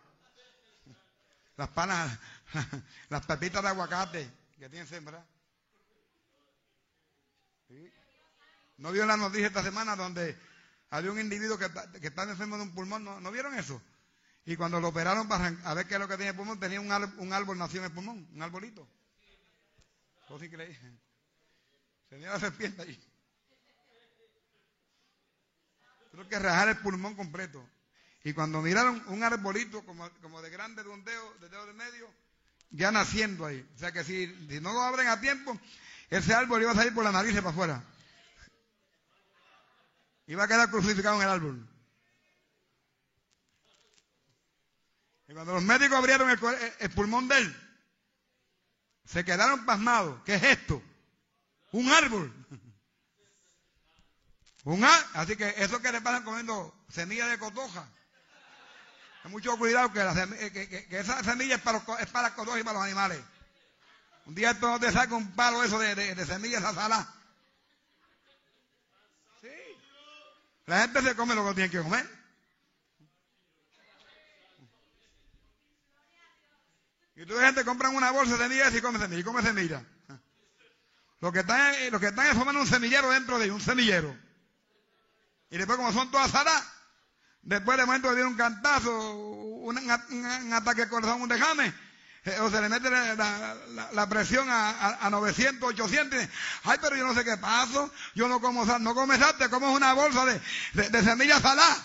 [1.57, 2.17] Las panas,
[3.09, 5.25] las pepitas de aguacate que tienen sembra.
[8.77, 10.37] ¿No vio la noticia esta semana donde
[10.89, 13.03] había un individuo que, que estaba enfermo de un pulmón?
[13.03, 13.81] ¿No, vieron eso?
[14.45, 16.91] Y cuando lo operaron para ver qué es lo que tenía el pulmón, tenía un,
[16.91, 18.87] árbol, un árbol nació en el pulmón, un arbolito.
[20.29, 20.79] ¿Vos sí creéis?
[22.07, 23.08] Tenía la serpiente ahí.
[26.11, 27.67] Tuvo que rajar el pulmón completo.
[28.23, 31.73] Y cuando miraron un arbolito como, como de grande de un dedo, de dedo de
[31.73, 32.09] medio,
[32.71, 33.67] ya naciendo ahí.
[33.75, 34.27] O sea que si,
[34.61, 35.57] no lo abren a tiempo,
[36.09, 37.83] ese árbol iba a salir por la nariz para afuera.
[40.27, 41.67] Iba a quedar crucificado en el árbol.
[45.27, 47.69] Y cuando los médicos abrieron el pulmón de él,
[49.05, 50.21] se quedaron pasmados.
[50.23, 50.81] ¿Qué es esto?
[51.71, 52.33] Un árbol.
[54.69, 57.89] Un Así que eso que le pasan comiendo semillas de cotoja.
[59.23, 63.19] Mucho cuidado que, la que, esa semilla es para, es para y para los animales.
[64.25, 67.15] Un día esto no te saca un palo eso de, de, de semillas a.
[69.41, 69.47] Sí.
[70.67, 72.07] La gente se come lo que tiene que comer.
[77.15, 79.83] Y tú gente compran una bolsa de semillas y come semillas y come semillas.
[81.21, 84.28] Lo que están, lo que están es un semillero dentro de ellos, un semillero.
[85.49, 86.63] Y después, como son todas salas,
[87.41, 91.73] después de momento le dieron un cantazo, un, ataque de corazón, un dejame,
[92.25, 96.19] eh, o se le mete la, presión a, 900, 800.
[96.63, 97.91] Ay, pero yo no sé qué pasó.
[98.13, 100.39] Yo no como sal, no comes sal, te comes una bolsa de,
[100.89, 101.83] de, semillas saladas.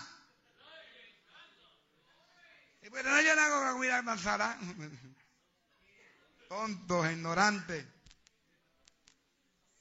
[2.82, 4.58] Y pues no llena con la comida tan salada.
[6.48, 7.86] Tontos, ignorantes.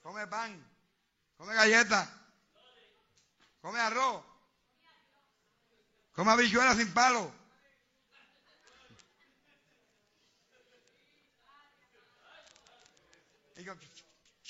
[0.01, 0.65] Come pan,
[1.37, 2.22] come galletas.
[3.63, 4.21] Come arroz.
[6.11, 7.33] Come habichuelas sin palo.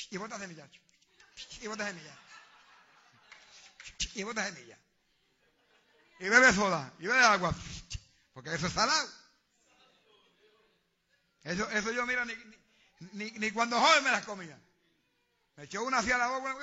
[0.09, 0.67] Y, bota semillas.
[1.61, 2.17] Y bota semillas.
[4.15, 4.79] Y bota semillas.
[6.19, 6.91] Y bebe soda.
[6.97, 7.53] Y bebe agua.
[8.33, 9.09] Porque eso es salado.
[11.43, 12.33] Eso, eso yo, mira, ni,
[13.11, 14.59] ni, ni cuando joven me las comía.
[15.55, 16.57] Me echó una hacia la boca.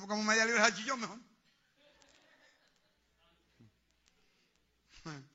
[0.00, 1.18] Como media libra de salchichón mejor.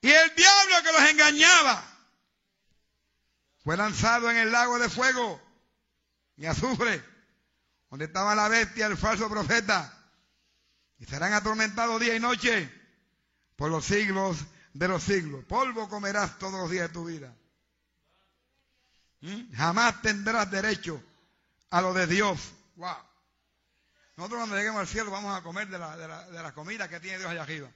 [0.00, 1.84] Y el diablo que los engañaba
[3.64, 5.42] fue lanzado en el lago de fuego
[6.36, 7.04] y azufre,
[7.90, 9.92] donde estaba la bestia, el falso profeta,
[10.98, 12.72] y serán atormentados día y noche
[13.56, 14.38] por los siglos
[14.72, 15.44] de los siglos.
[15.46, 17.34] Polvo comerás todos los días de tu vida.
[19.20, 21.02] Jamás tendrás derecho
[21.70, 22.52] a lo de Dios.
[22.76, 22.96] Wow.
[24.16, 26.88] Nosotros cuando lleguemos al cielo vamos a comer de la, de la, de la comida
[26.88, 27.70] que tiene Dios allá arriba.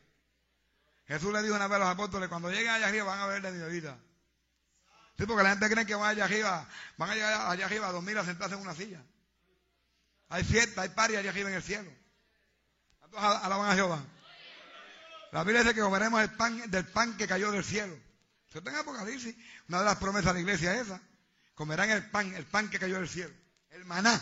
[1.07, 3.43] Jesús le dijo una vez a los apóstoles, cuando lleguen allá arriba van a ver
[3.43, 3.99] de mi bebida.
[5.18, 6.66] Sí, porque la gente cree que van allá arriba,
[6.97, 9.03] van a llegar allá arriba a dormir a sentarse en una silla.
[10.28, 11.90] Hay fiesta, hay paria allá arriba en el cielo.
[13.05, 14.03] Entonces alaban a Jehová.
[15.32, 17.99] La Biblia dice que comeremos el pan, del pan que cayó del cielo.
[18.49, 19.34] Eso está en Apocalipsis.
[19.68, 21.01] Una de las promesas de la iglesia es esa
[21.62, 23.32] comerán el pan, el pan que cayó del cielo,
[23.70, 24.20] el maná,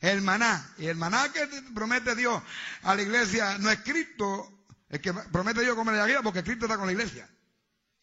[0.00, 0.74] el maná.
[0.76, 2.42] Y el maná que promete Dios
[2.82, 6.64] a la iglesia no es Cristo, el que promete Dios comer de arriba porque Cristo
[6.64, 7.30] está con la iglesia.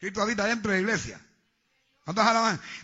[0.00, 1.20] Cristo habita dentro de la iglesia.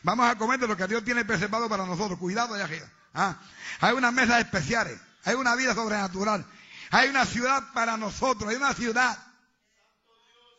[0.03, 2.19] Vamos a comer de lo que Dios tiene preservado para nosotros.
[2.19, 2.87] Cuidado allá arriba.
[3.15, 3.41] ¿ah?
[3.81, 5.01] Hay unas mesas especiales.
[5.25, 6.45] Hay una vida sobrenatural.
[6.91, 8.51] Hay una ciudad para nosotros.
[8.51, 9.17] Hay una ciudad.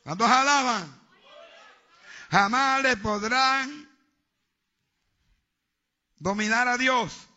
[0.04, 1.00] ¿Cuántos alaban?
[2.32, 3.89] Jamás le podrán
[6.20, 7.28] dominar a Dios.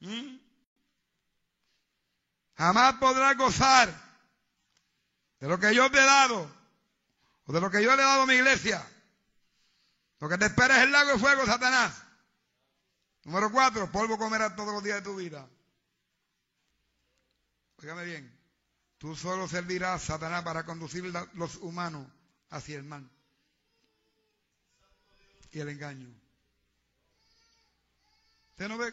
[0.00, 0.38] ¿Mm?
[2.54, 3.92] Jamás podrá gozar
[5.40, 6.50] de lo que yo te he dado
[7.44, 8.84] o de lo que yo le he dado a mi iglesia.
[10.20, 12.02] Lo que te espera es el lago de fuego, Satanás.
[13.24, 15.46] Número cuatro, polvo comerás todos los días de tu vida.
[17.78, 18.40] Óigame bien,
[18.96, 22.06] tú solo servirás a Satanás para conducir los humanos
[22.48, 23.10] hacia el mal
[25.50, 26.08] y el engaño.
[28.56, 28.90] ¿Usted no ve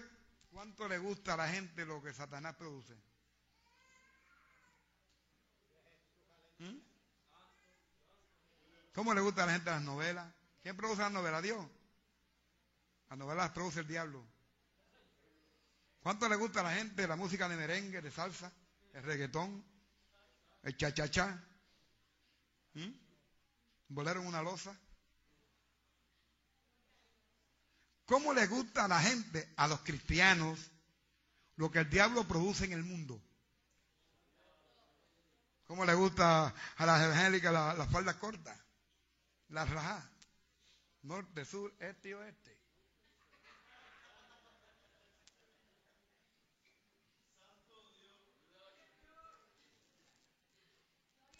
[0.51, 2.93] cuánto le gusta a la gente lo que Satanás produce?
[6.59, 6.80] ¿Mm?
[8.93, 10.30] ¿Cómo le gusta a la gente las novelas?
[10.61, 11.41] ¿Quién produce las novelas?
[11.41, 11.66] Dios.
[13.09, 14.22] Las novelas las produce el diablo.
[16.01, 18.51] ¿Cuánto le gusta a la gente la música de merengue, de salsa,
[18.91, 19.64] el reggaetón,
[20.64, 21.41] el cha-cha-cha?
[22.74, 22.91] ¿Mm?
[23.88, 24.78] ¿Bolero en una losa?
[28.06, 30.60] ¿Cómo le gusta a la gente, a los cristianos,
[31.56, 33.22] lo que el diablo produce en el mundo?
[35.66, 38.60] ¿Cómo le gusta a las evangélicas las la faldas cortas?
[39.49, 40.04] Las rajas.
[41.04, 42.60] Norte, sur, este y oeste.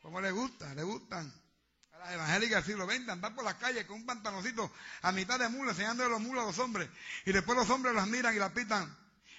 [0.02, 0.74] ¿Cómo le gusta?
[0.76, 1.43] Le gustan
[2.12, 5.72] las del siglo XX andar por las calles con un pantaloncito a mitad de mula
[5.72, 6.90] enseñándole los mulos a los hombres.
[7.26, 8.96] Y después los hombres las miran y las pitan.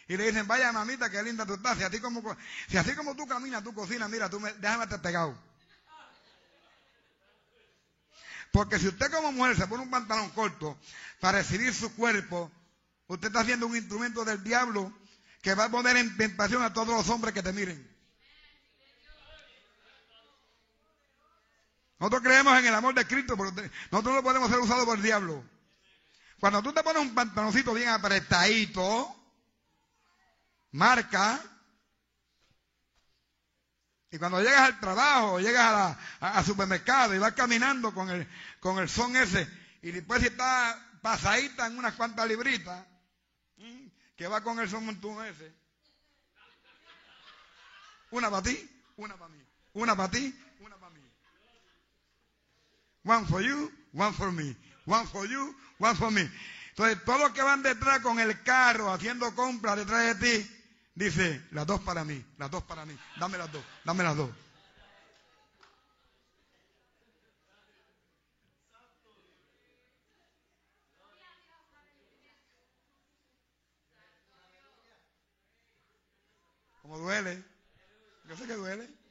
[0.09, 1.79] Y le dicen, vaya mamita, qué linda tú estás.
[1.79, 2.23] Si así como,
[2.69, 5.39] si así como tú caminas, tú cocinas, mira, tú me, déjame estar pegado.
[8.53, 10.79] Porque si usted como mujer se pone un pantalón corto
[11.21, 12.53] para recibir su cuerpo,
[13.09, 14.93] usted está haciendo un instrumento del diablo
[15.43, 17.94] que va a poner en tentación a todos los hombres que te miren.
[21.99, 23.53] Nosotros creemos en el amor de Cristo, pero
[23.91, 25.45] nosotros no podemos ser usados por el diablo.
[26.41, 29.15] Cuando tú te pones un pantaloncito bien apretadito,
[30.73, 31.41] marca,
[34.11, 38.29] y cuando llegas al trabajo, llegas al supermercado y vas caminando con el,
[38.61, 39.49] con el son ese,
[39.83, 42.87] y después si está pasadita en unas cuantas libritas,
[44.17, 45.55] que va con el son ese,
[48.11, 50.44] una para ti, una para mí, una para ti.
[53.05, 54.57] One for you, one for me.
[54.87, 56.29] One for you, one for me.
[56.71, 60.51] Entonces, todos los que van detrás con el carro haciendo compras detrás de ti,
[60.95, 62.99] dice, las dos para mí, las dos para mí.
[63.19, 64.31] Dame las dos, dame las dos.
[76.83, 77.43] Como duele.
[78.29, 79.04] Yo sé que duele.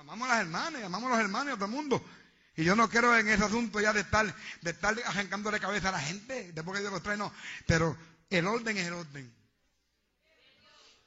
[0.00, 2.02] Amamos a las hermanas, amamos a los hermanos a todo el mundo.
[2.56, 5.92] Y yo no quiero en ese asunto ya de estar, de estar arrancándole cabeza a
[5.92, 7.30] la gente, después que Dios los trae, no.
[7.66, 7.98] Pero
[8.30, 9.30] el orden es el orden.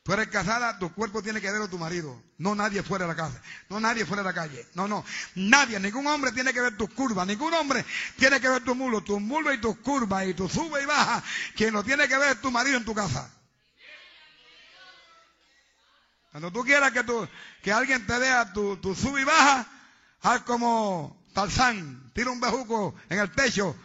[0.03, 2.21] Tú eres casada, tu cuerpo tiene que ver a tu marido.
[2.37, 3.41] No nadie fuera de la casa.
[3.67, 4.67] No nadie fuera de la calle.
[4.75, 5.03] No, no.
[5.33, 7.25] Nadie, ningún hombre tiene que ver tus curvas.
[7.25, 7.83] Ningún hombre
[8.17, 9.01] tiene que ver tu mulo.
[9.01, 11.23] Tu mulo y tus curvas y tu sube y baja.
[11.55, 13.31] Quien lo tiene que ver es tu marido en tu casa.
[16.34, 17.29] Cuando tú quieras que, tú,
[17.61, 19.67] que alguien te vea tu, sub y baja,
[20.23, 23.75] haz como Tarzán, tira un bejuco en el techo.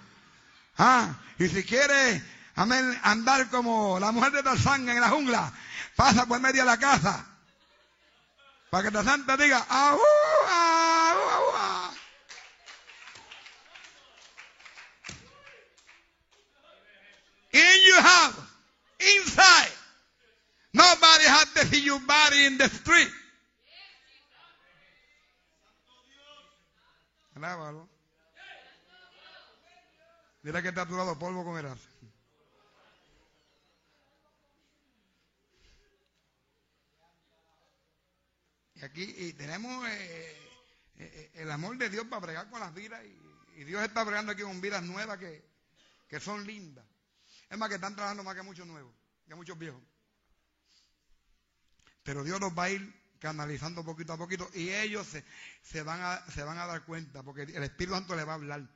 [0.78, 2.22] Ah, y si quieres
[2.54, 5.52] andar como la mujer de Tarzán en la jungla,
[5.94, 7.26] pasa por medio de la casa.
[8.70, 10.00] Para que Tarzán te diga, ¡Aú,
[17.52, 18.36] In your house,
[19.00, 19.77] inside,
[20.78, 21.24] Nobody
[21.66, 23.10] see your body in the street.
[27.34, 27.88] Alábalo.
[30.42, 31.78] Mira que está a polvo comerás.
[38.76, 40.40] Y aquí y tenemos eh, eh,
[40.96, 44.42] eh, el amor de Dios para bregar con las vidas y, Dios está bregando aquí
[44.42, 45.44] con vidas nuevas que,
[46.06, 46.86] que son lindas.
[47.50, 48.94] Es más que están trabajando más que muchos nuevos,
[49.26, 49.82] que muchos viejos.
[52.08, 55.06] Pero Dios los va a ir canalizando poquito a poquito y ellos
[55.62, 58.36] se, van a, se van a dar cuenta porque el Espíritu Santo les va a
[58.36, 58.66] hablar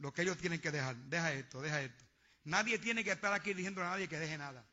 [0.00, 0.96] lo que ellos tienen que dejar.
[0.96, 2.04] Deja esto, deja esto.
[2.44, 4.66] Nadie tiene que estar aquí diciendo a nadie que deje nada.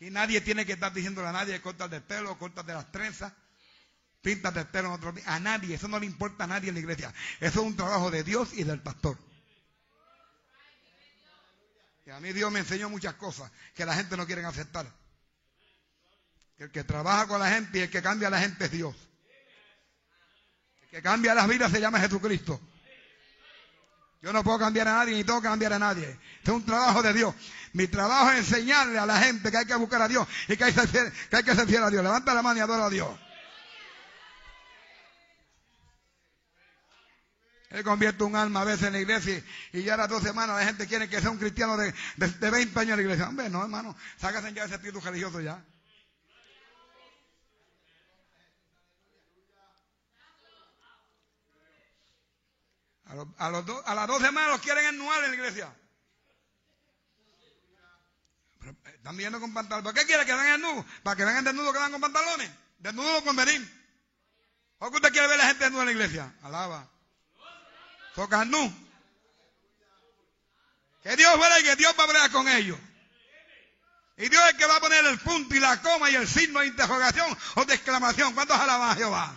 [0.00, 3.32] Y nadie tiene que estar diciéndole a nadie, cortas de pelo, cortas de las trenzas,
[4.20, 6.80] pintas de pelo en otro A nadie, eso no le importa a nadie en la
[6.80, 7.14] iglesia.
[7.40, 9.16] Eso es un trabajo de Dios y del pastor.
[12.08, 14.86] Y a mí Dios me enseñó muchas cosas que la gente no quiere aceptar.
[16.56, 18.96] El que trabaja con la gente y el que cambia a la gente es Dios.
[20.84, 22.58] El que cambia las vidas se llama Jesucristo.
[24.22, 26.08] Yo no puedo cambiar a nadie ni tengo que cambiar a nadie.
[26.38, 27.34] Este es un trabajo de Dios.
[27.74, 30.64] Mi trabajo es enseñarle a la gente que hay que buscar a Dios y que
[30.64, 32.02] hay que ser, que hay que fiel a Dios.
[32.02, 33.10] Levanta la mano y adora a Dios.
[37.70, 39.42] Él convierte un alma a veces en la iglesia
[39.72, 42.50] y, ya a las dos semanas la gente quiere que sea un cristiano de, de,
[42.50, 43.28] 20 años en la iglesia.
[43.28, 45.62] Hombre, no, hermano, sáquense ya ese espíritu religioso ya.
[53.04, 53.26] A, los,
[53.86, 55.74] a, las dos semanas los quieren anual en la iglesia.
[58.64, 59.84] Eh, están viendo con pantalones.
[59.84, 60.84] ¿Por qué quiere que vengan desnudos?
[61.02, 62.50] ¿Para que vengan desnudos que van con pantalones?
[62.78, 63.78] Desnudos con venir.
[64.78, 66.34] ¿Por qué usted quiere ver a la gente desnuda en la iglesia?
[66.42, 66.97] Alaba.
[68.18, 68.74] Tocan nu.
[71.04, 72.76] Que Dios fuera y que Dios va a hablar con ellos.
[74.16, 76.26] Y Dios es el que va a poner el punto y la coma y el
[76.26, 78.34] signo de interrogación o de exclamación.
[78.34, 79.32] ¿Cuántos alaban a Jehová?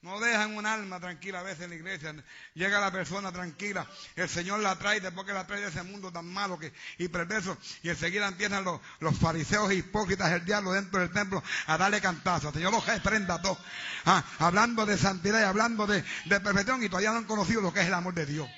[0.00, 2.14] No dejan un alma tranquila a veces en la iglesia.
[2.54, 3.84] Llega la persona tranquila.
[4.14, 7.08] El Señor la trae después que la trae de ese mundo tan malo que, y
[7.08, 7.58] perverso.
[7.82, 12.54] Y enseguida empiezan los, los fariseos hipócritas del diablo dentro del templo a darle cantazos.
[12.54, 13.58] El Señor los prenda todo.
[14.04, 17.72] Ah, hablando de santidad y hablando de, de perfección y todavía no han conocido lo
[17.72, 18.48] que es el amor de Dios.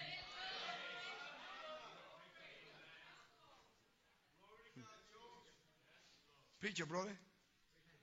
[6.60, 7.16] Preacher, brother.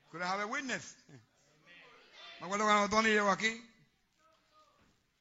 [0.10, 0.96] Could have a witness?
[2.40, 3.64] Me acuerdo cuando Tony llegó aquí.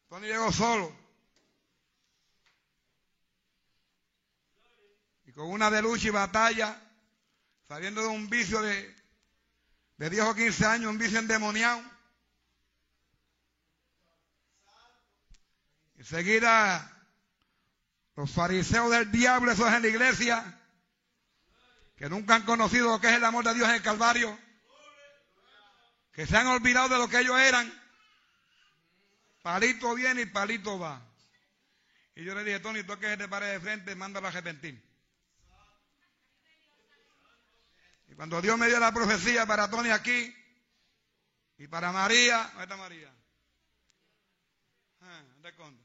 [0.09, 0.95] Tony llegó solo.
[5.25, 6.79] Y con una de lucha y batalla,
[7.69, 8.95] saliendo de un vicio de,
[9.97, 11.83] de 10 o 15 años, un vicio endemoniado.
[15.97, 17.09] Enseguida,
[18.14, 20.61] los fariseos del diablo, esos en la iglesia,
[21.97, 24.45] que nunca han conocido lo que es el amor de Dios en el Calvario
[26.17, 27.71] que se han olvidado de lo que ellos eran.
[29.43, 31.07] Palito viene y palito va.
[32.14, 34.83] Y yo le dije, Tony, tú que se de frente, mándalo a arrepentir.
[38.09, 40.35] Y cuando Dios me dio la profecía para Tony aquí
[41.59, 43.14] y para María, ¿dónde está María?
[45.03, 45.85] Ah, ¿dónde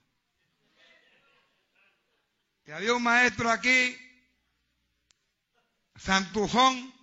[2.63, 3.97] Que había un maestro aquí,
[5.97, 6.93] Santujón,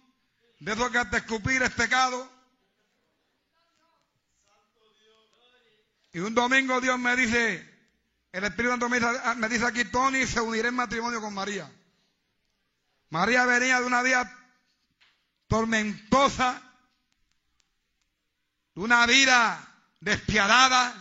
[0.61, 2.38] de esos que escupir es pecado.
[6.19, 7.65] Y un domingo Dios me dice,
[8.33, 11.71] el Espíritu Santo me dice, aquí, Tony se unirá en matrimonio con María.
[13.11, 14.29] María venía de una vida
[15.47, 16.61] tormentosa,
[18.75, 19.65] de una vida
[20.01, 20.93] despiadada,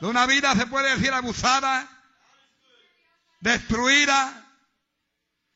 [0.00, 1.86] de una vida, se puede decir, abusada,
[3.40, 4.56] destruida.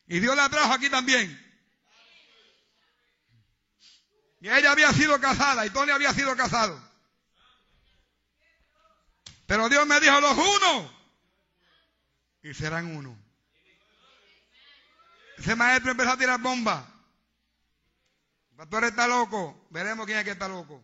[0.05, 1.27] Y Dios la trajo aquí también.
[4.41, 6.90] Y ella había sido casada y Tony había sido casado.
[9.51, 10.89] Pero Dios me dijo los uno
[12.41, 13.21] y serán uno.
[15.37, 16.85] Ese maestro empezó a tirar bombas.
[18.55, 19.67] Pastor está loco.
[19.69, 20.81] Veremos quién es que está loco.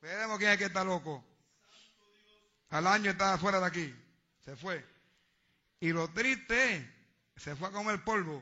[0.00, 1.26] Veremos quién es que está loco.
[2.70, 3.94] Al año estaba fuera de aquí.
[4.44, 4.86] Se fue.
[5.80, 6.94] Y lo triste
[7.34, 8.40] se fue a comer polvo.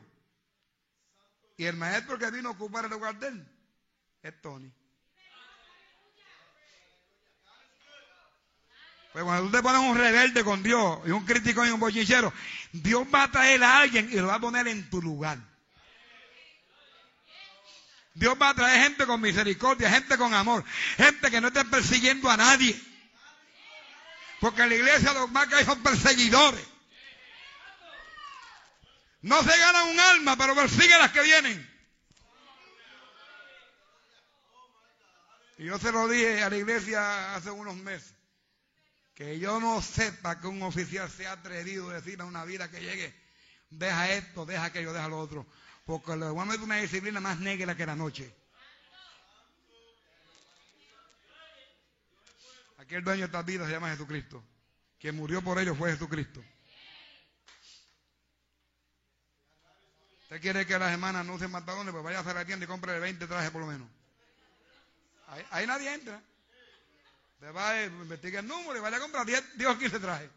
[1.57, 3.51] Y el maestro que vino a ocupar el lugar de él
[4.21, 4.71] es Tony.
[9.17, 11.79] Pero pues cuando tú te pones un rebelde con Dios y un crítico y un
[11.79, 12.31] bochinchero,
[12.71, 15.39] Dios va a traer a alguien y lo va a poner en tu lugar.
[18.13, 20.63] Dios va a traer gente con misericordia, gente con amor,
[20.97, 22.79] gente que no esté persiguiendo a nadie.
[24.39, 26.67] Porque en la iglesia los más que hay son perseguidores.
[29.23, 31.77] No se gana un alma, pero persigue las que vienen.
[35.57, 38.16] Y yo se lo dije a la iglesia hace unos meses.
[39.17, 42.69] Que yo no sepa que un oficial se ha atrevido a decir a una vida
[42.69, 43.15] que llegue,
[43.71, 45.47] deja esto, deja aquello, deja lo otro.
[45.87, 48.31] Porque voy a meter una disciplina más negra que la noche.
[52.77, 54.43] Aquí el dueño de estas vidas se llama Jesucristo.
[54.99, 56.43] Quien murió por ellos fue Jesucristo.
[60.21, 61.91] ¿Usted quiere que las hermanas no usen pantalones?
[61.91, 63.89] Pues vaya a la tienda y compre 20 trajes por lo menos.
[65.49, 66.21] ahí nadie entra.
[67.39, 70.29] Te va a investigar el número y vaya a comprar 10, o 15 trajes.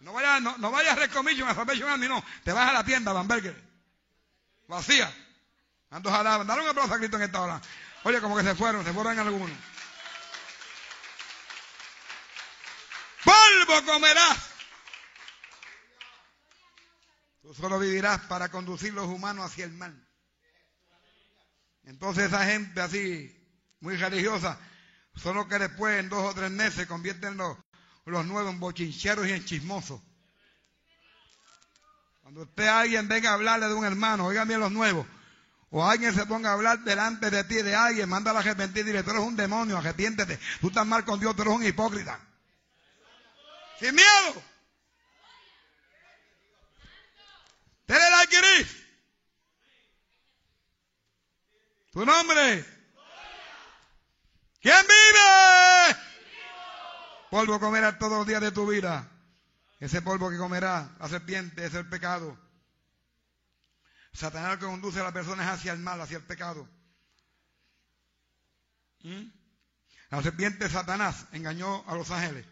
[0.00, 2.24] No vayas no, no vaya a Recommission, a Salvation Army, no.
[2.44, 3.60] Te vas a la tienda, Bamberger.
[4.66, 5.12] Vacía.
[5.90, 6.10] Ando.
[6.10, 7.60] Dale un aplauso a Cristo en esta hora.
[8.04, 9.50] Oye, como que se fueron, se fueron algunos.
[13.24, 14.50] Polvo comerás.
[17.42, 20.06] Tú solo vivirás para conducir los humanos hacia el mal.
[21.84, 23.34] Entonces esa gente así,
[23.80, 24.58] muy religiosa,
[25.18, 27.56] solo que después en dos o tres meses convierten los,
[28.04, 30.00] los nuevos en bochincheros y en chismosos.
[32.22, 35.06] Cuando usted alguien venga a hablarle de un hermano, oigan bien los nuevos,
[35.70, 39.02] o alguien se ponga a hablar delante de ti de alguien, manda a arrepentir dile,
[39.02, 42.20] tú eres un demonio, arrepiéntete, tú estás mal con Dios, tú eres un hipócrita.
[43.78, 44.42] Sin miedo.
[47.86, 48.76] Te la adquirís.
[51.92, 52.77] Tu nombre.
[54.60, 55.98] ¿Quién vive?
[57.30, 59.08] Polvo comerás todos los días de tu vida.
[59.80, 62.36] Ese polvo que comerá la serpiente es el pecado.
[64.12, 66.68] Satanás que conduce a las personas hacia el mal, hacia el pecado.
[69.02, 69.30] ¿Mm?
[70.10, 72.46] La serpiente Satanás engañó a los ángeles.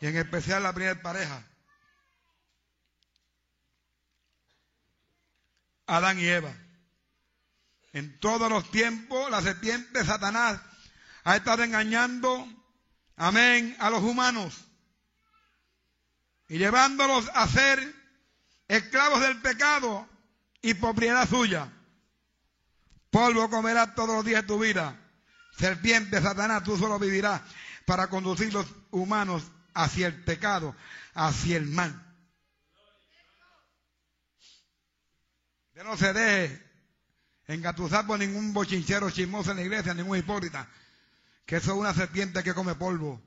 [0.00, 1.46] Y en especial la primera pareja.
[5.86, 6.52] Adán y Eva.
[7.92, 10.60] En todos los tiempos la serpiente Satanás
[11.24, 12.46] ha estado engañando,
[13.16, 14.64] amén, a los humanos
[16.48, 17.94] y llevándolos a ser
[18.68, 20.08] esclavos del pecado
[20.60, 21.72] y propiedad suya.
[23.10, 24.98] Polvo comerás todos los días de tu vida.
[25.58, 27.42] Serpiente, Satanás, tú solo vivirás
[27.84, 30.74] para conducir los humanos hacia el pecado,
[31.14, 31.94] hacia el mal.
[35.74, 36.71] Que no se deje
[37.48, 40.68] engatusar por ningún bochinchero chismoso en la iglesia, ningún hipócrita.
[41.46, 43.20] Que eso es una serpiente que come polvo.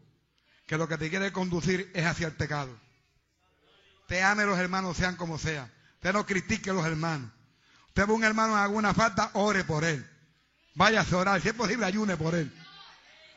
[0.67, 2.75] Que lo que te quiere conducir es hacia el pecado.
[4.07, 5.71] Te ame los hermanos, sean como sean.
[5.95, 7.31] Usted no critique a los hermanos.
[7.87, 10.07] Usted ve un hermano en alguna falta, ore por él.
[10.75, 11.41] Váyase a orar.
[11.41, 12.51] Si es posible, ayune por él.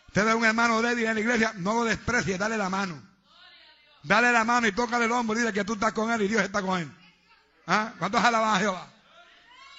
[0.08, 3.00] Usted ve un hermano débil en la iglesia, no lo desprecie, dale la mano.
[4.02, 6.28] Dale la mano y tócale el hombro y dile que tú estás con él y
[6.28, 6.90] Dios está con él.
[7.66, 7.92] ¿Ah?
[7.98, 8.92] ¿Cuántos alaban a Jehová?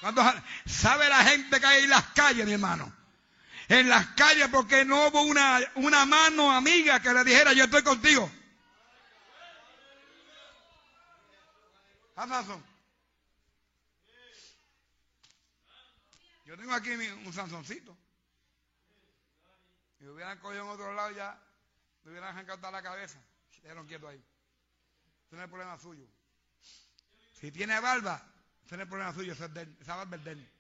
[0.01, 0.25] ¿Cuántos
[0.65, 2.93] ¿Sabe la gente que hay en las calles, mi hermano?
[3.67, 7.83] En las calles porque no hubo una, una mano amiga que le dijera yo estoy
[7.83, 8.31] contigo.
[12.15, 12.63] Amazon.
[16.45, 17.95] Yo tengo aquí un Sansoncito.
[19.99, 21.39] Si hubieran cogido en otro lado ya,
[22.03, 23.19] me hubieran arrancado la cabeza.
[23.61, 24.23] Quedaron quietos ahí.
[25.27, 26.07] Ese no es problema suyo.
[27.39, 28.25] Si tiene barba,
[28.69, 29.49] ese no es el problema suyo, esa,
[29.81, 30.51] esa barba es de él.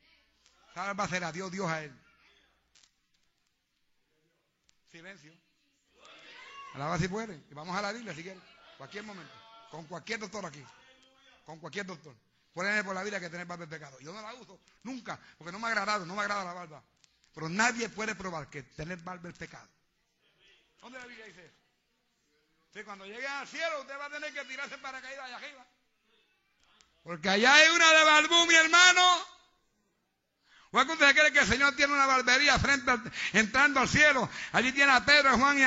[0.71, 1.95] Esa barba será Dios, Dios a él.
[4.89, 5.31] Silencio.
[6.73, 7.39] Alaba si puede.
[7.51, 8.39] Y vamos a la Biblia si quiere.
[8.79, 9.31] Cualquier momento.
[9.69, 10.65] Con cualquier doctor aquí
[11.45, 12.15] con cualquier doctor.
[12.51, 13.99] Ponerme por la vida que tener barba de pecado.
[13.99, 16.83] Yo no la uso nunca, porque no me ha agradado, no me agrada la barba.
[17.31, 19.69] Pero nadie puede probar que tener barba es pecado.
[20.81, 22.85] ¿Dónde la Biblia dice eso?
[22.85, 25.67] Cuando llegue al cielo usted va a tener que tirarse para caer allá arriba.
[27.03, 29.01] Porque allá hay una de barbú, mi hermano.
[30.71, 32.91] ¿O es que usted cree que el Señor tiene una barbería frente
[33.33, 34.29] entrando al cielo?
[34.51, 35.63] Allí tiene a Pedro, a Juan y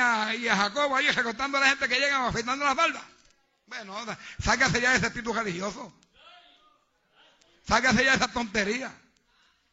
[0.47, 3.03] a, Jacobo ahí recortando a la gente que llega afeitando las barbas.
[3.65, 3.97] Bueno,
[4.41, 5.93] sácase ya ese espíritu religioso.
[7.67, 8.93] Sácase ya esa tontería.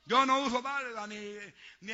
[0.07, 1.37] Yo no uso barba ni,
[1.83, 1.93] ni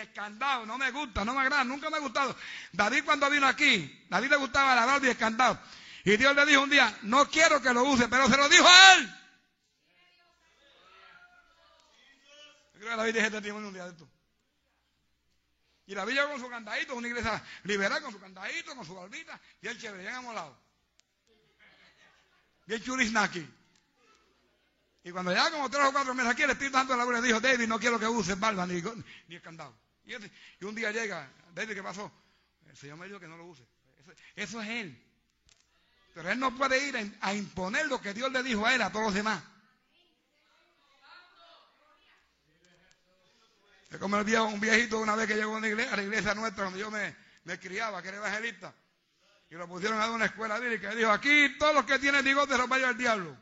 [0.64, 2.34] no me gusta, no me agrada, nunca me ha gustado.
[2.72, 5.58] David cuando vino aquí, David le gustaba la barba y escandado.
[6.04, 8.66] Y Dios le dijo un día, no quiero que lo use, pero se lo dijo
[8.66, 9.14] a él.
[15.86, 19.40] Y David llegó con su candadito, una iglesia liberal con su candadito, con su barbita,
[19.62, 20.66] el chévere, llegamos al lado
[22.66, 23.48] bien churisnaki.
[25.04, 27.22] Y cuando ya como tres o cuatro meses aquí, el Espíritu Santo de la Gloria
[27.22, 28.82] dijo, David, no quiero que uses barba ni,
[29.28, 29.74] ni candado.
[30.04, 32.12] Y, y, un día llega, David, ¿qué pasó?
[32.68, 33.64] El Señor me dijo que no lo use.
[34.34, 35.02] Eso, es Él.
[36.12, 38.90] Pero Él no puede ir a, imponer lo que Dios le dijo a Él, a
[38.90, 39.42] todos los demás.
[43.98, 46.90] Como el viejo, un viejito una vez que llegó a, la iglesia nuestra, donde yo
[46.90, 47.14] me,
[47.58, 48.74] criaba, que era evangelista.
[49.48, 50.92] Y lo pusieron a una escuela bíblica.
[50.92, 53.36] Y dijo, aquí todos los que tienen bigote los va a llevar el diablo.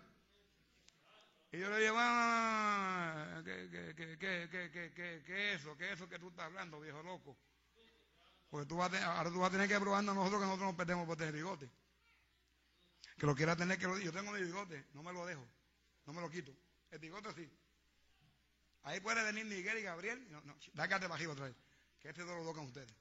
[1.50, 5.76] Y yo le dije, ah, ¿qué, qué, qué, qué, qué, es eso?
[5.76, 7.36] ¿Qué es eso que tú estás hablando, viejo loco?
[8.50, 10.68] Porque tú vas a ahora tú vas a tener que probarnos a nosotros que nosotros
[10.68, 11.70] nos perdemos por tener bigote.
[13.16, 15.46] Que lo quiera tener, que lo Yo tengo mi bigote, no me lo dejo,
[16.06, 16.52] no me lo quito.
[16.90, 17.50] El bigote sí.
[18.84, 20.30] Ahí puede venir Miguel y Gabriel.
[20.30, 21.56] No, no, dácate bajito otra vez.
[22.00, 22.92] Que este no lo tocan ustedes.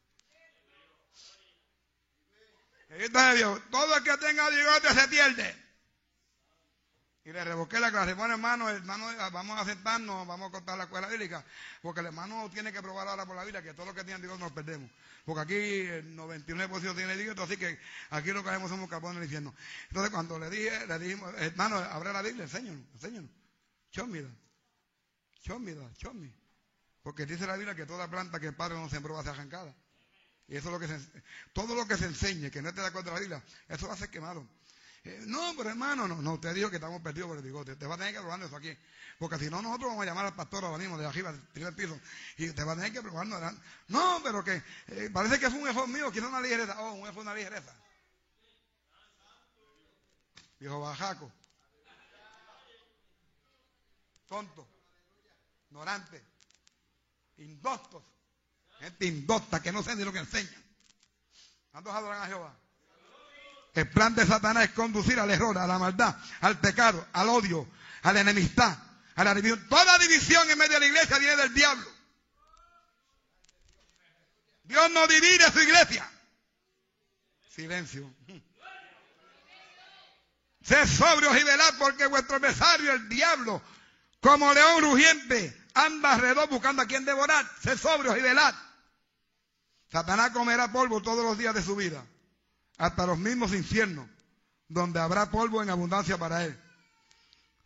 [2.89, 5.63] Entonces todo el que tenga bigote se pierde.
[7.25, 8.13] Y le revoqué la clase.
[8.13, 11.43] Bueno, hermano, hermano, vamos a sentarnos, vamos a cortar la escuela bíblica,
[11.81, 14.21] porque el hermano tiene que probar ahora por la Biblia que todo lo que tienen
[14.21, 14.91] Dios nos perdemos.
[15.23, 17.79] Porque aquí el 99% tiene Dios, así que
[18.09, 19.55] aquí lo que hacemos somos carbones del infierno.
[19.87, 23.31] Entonces cuando le dije, le dijimos, hermano, abre la Biblia, enséñanos, enséñanos.
[23.91, 24.42] Show me
[25.43, 26.33] Show me.
[27.01, 29.33] Porque dice la Biblia que toda planta que el Padre no sembró va a ser
[29.33, 29.75] arrancada.
[30.47, 30.99] Y eso es lo que se,
[31.51, 33.93] todo lo que se enseñe, que no esté de acuerdo con la Biblia, eso va
[33.93, 34.47] a ser quemado.
[35.03, 37.75] Eh, no, pero hermano, no, no, usted dijo que estamos perdidos por el bigote.
[37.75, 38.77] Te va a tener que probar eso aquí.
[39.19, 41.99] Porque si no, nosotros vamos a llamar al pastor ahora mismo de arriba, del piso,
[42.37, 43.41] y te va a tener que probarnos.
[43.89, 46.79] No, pero que eh, parece que fue un error mío, que una ligereza.
[46.79, 47.75] Oh, un error, una ligereza.
[50.57, 51.29] Viejo bajaco.
[54.29, 54.82] Tonto.
[55.73, 56.23] Ignorante.
[57.37, 58.03] Indostos.
[58.79, 60.63] Gente indosta que no sé ni lo que enseñan.
[61.71, 62.55] ¿Cuántos adoran a Jehová?
[63.73, 67.67] El plan de Satanás es conducir al error, a la maldad, al pecado, al odio,
[68.03, 68.77] a la enemistad,
[69.15, 69.67] a la división.
[69.67, 71.91] Toda división en medio de la iglesia viene del diablo.
[74.65, 76.07] Dios no divide su iglesia.
[77.49, 78.13] Silencio.
[80.61, 83.59] Sé sobrios y velad porque vuestro adversario, el diablo,
[84.19, 87.45] como león rugiente, anda alrededor buscando a quien devorar.
[87.61, 88.53] Sé sobrios y velad.
[89.91, 92.03] Satanás comerá polvo todos los días de su vida
[92.77, 94.09] hasta los mismos infiernos,
[94.67, 96.59] donde habrá polvo en abundancia para él.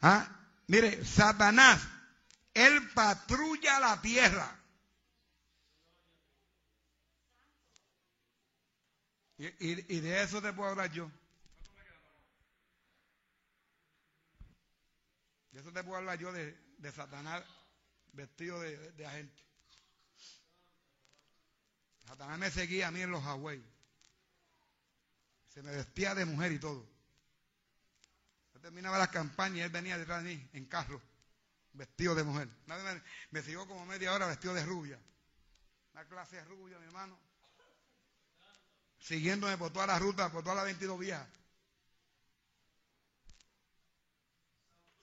[0.01, 0.28] ¿Ah?
[0.68, 1.82] Mire, Satanás,
[2.53, 4.53] él patrulla la tierra.
[9.38, 11.12] Y, de eso te puedo hablar yo.
[15.51, 16.58] De eso te puedo hablar yo de,
[16.91, 17.43] Satanás
[18.14, 19.43] vestido de, agente.
[22.05, 23.64] Satanás me seguía a mí en los Hawaii.
[25.49, 26.88] Se me vestía de mujer y todo.
[28.53, 31.01] Yo terminaba las campañas y él venía detrás de mí en carro,
[31.74, 32.49] vestido de mujer.
[33.32, 34.99] Me, siguió como media hora vestido de rubia.
[35.93, 37.20] Una clase de rubia, mi hermano.
[38.99, 41.28] Siguiéndome por toda la ruta, por todas las 22 vías.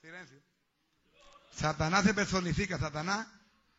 [0.01, 0.44] Silencio.
[1.55, 3.27] Satanás se personifica, Satanás,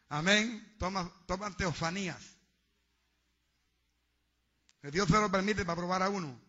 [0.09, 2.37] amén, toma, toma teofanías.
[4.81, 6.41] Que Dios se lo permite para probar a uno.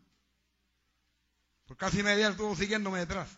[1.66, 3.30] Por casi media estuvo siguiéndome detrás.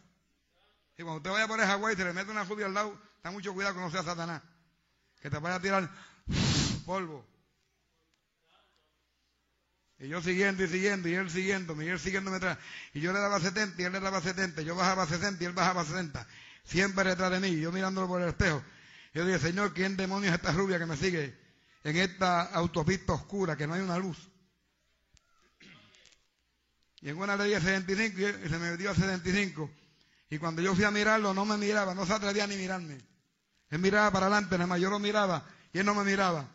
[0.98, 3.02] Y cuando usted vaya por el Hawái y se le mete una judía al lado,
[3.24, 4.44] ten mucho cuidado que no sea Satanás.
[5.22, 5.90] Que te vaya a tirar
[6.86, 7.26] polvo.
[9.98, 12.60] Y yo siguiendo y siguiendo, y él siguiendo, y él siguiéndome detrás.
[12.94, 14.62] Y yo le daba 70 y él le daba 70.
[14.62, 16.28] Yo bajaba 60 y él bajaba 60.
[16.70, 18.64] Siempre detrás de mí, yo mirándolo por el espejo.
[19.14, 21.36] Yo dije, Señor, ¿quién demonios es esta rubia que me sigue
[21.84, 24.30] en esta autopista oscura, que no hay una luz?
[27.02, 29.72] Y en una le dije 75 y se me dio a 75.
[30.30, 33.00] Y cuando yo fui a mirarlo, no me miraba, no se atrevía ni mirarme.
[33.72, 36.48] Él miraba para adelante, nada más yo lo miraba y él no me miraba.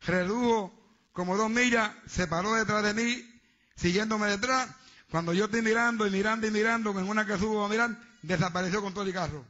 [0.00, 0.74] Redujo
[1.12, 3.40] como dos millas, se paró detrás de mí,
[3.76, 4.68] siguiéndome detrás.
[5.12, 8.82] Cuando yo estoy mirando y mirando y mirando, en una que subo a mirar, desapareció
[8.82, 9.44] con todo el carro.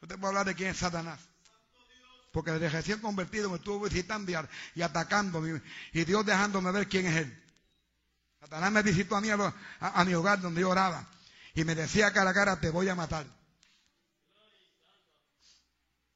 [0.00, 1.20] Usted puede hablar de quién es Satanás.
[2.32, 4.30] Porque desde recién convertido me estuvo visitando
[4.74, 5.62] y, atacándome.
[5.92, 7.44] Y Dios dejándome ver quién es Él.
[8.40, 11.08] Satanás me visitó a mí a, mi hogar donde yo oraba.
[11.54, 13.26] Y me decía cara a cara, te voy a matar.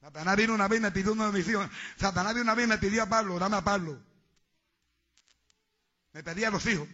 [0.00, 1.68] Satanás vino una vez y me pidió uno de mis hijos.
[1.96, 4.00] Satanás vino una vez y me pidió a Pablo, dame a Pablo.
[6.12, 6.88] Me pedía a los hijos.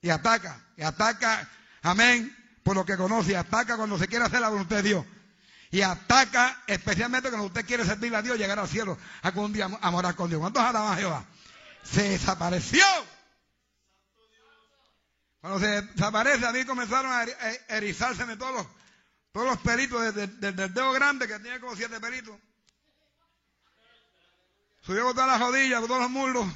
[0.00, 1.48] Y ataca, y ataca,
[1.82, 5.04] amén, por lo que conoce, ataca cuando se quiere hacer la voluntad de Dios
[5.70, 9.90] y ataca especialmente cuando usted quiere servir a Dios, llegar al cielo, algún día a
[9.90, 10.40] morar con Dios.
[10.40, 11.24] ¿Cuántos alaban a Jehová?
[11.82, 12.84] Se desapareció.
[15.40, 17.24] Cuando se desaparece, a mí comenzaron a
[17.68, 18.66] erizarse todos los,
[19.32, 22.36] todos los pelitos desde, el dedo grande que tiene como siete pelitos.
[24.80, 26.46] Subió todas las rodillas, todos los muslos.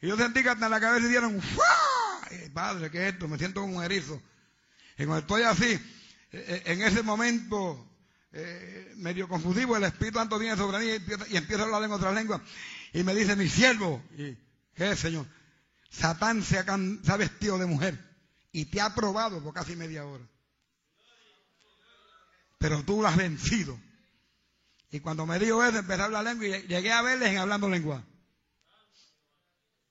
[0.00, 1.06] Y yo sentí que hasta la cabeza
[2.52, 3.28] padre, ¿qué es esto?
[3.28, 4.20] Me siento como un erizo.
[4.98, 5.80] Y cuando estoy así, eh,
[6.32, 7.88] eh, en ese momento
[8.32, 10.86] eh, medio confusivo, el Espíritu Santo viene sobre mí
[11.30, 12.42] y empieza, a hablar en otra lengua.
[12.92, 14.36] Y me dice, mi siervo, y,
[14.74, 15.26] ¿qué es, Señor?
[15.90, 17.98] Satán se ha, vestido de mujer
[18.52, 20.24] y te ha probado por casi media hora.
[22.58, 23.78] Pero tú lo has vencido.
[24.90, 27.68] Y cuando me dijo eso, empecé a hablar lengua y llegué a verles en hablando
[27.68, 28.04] lengua.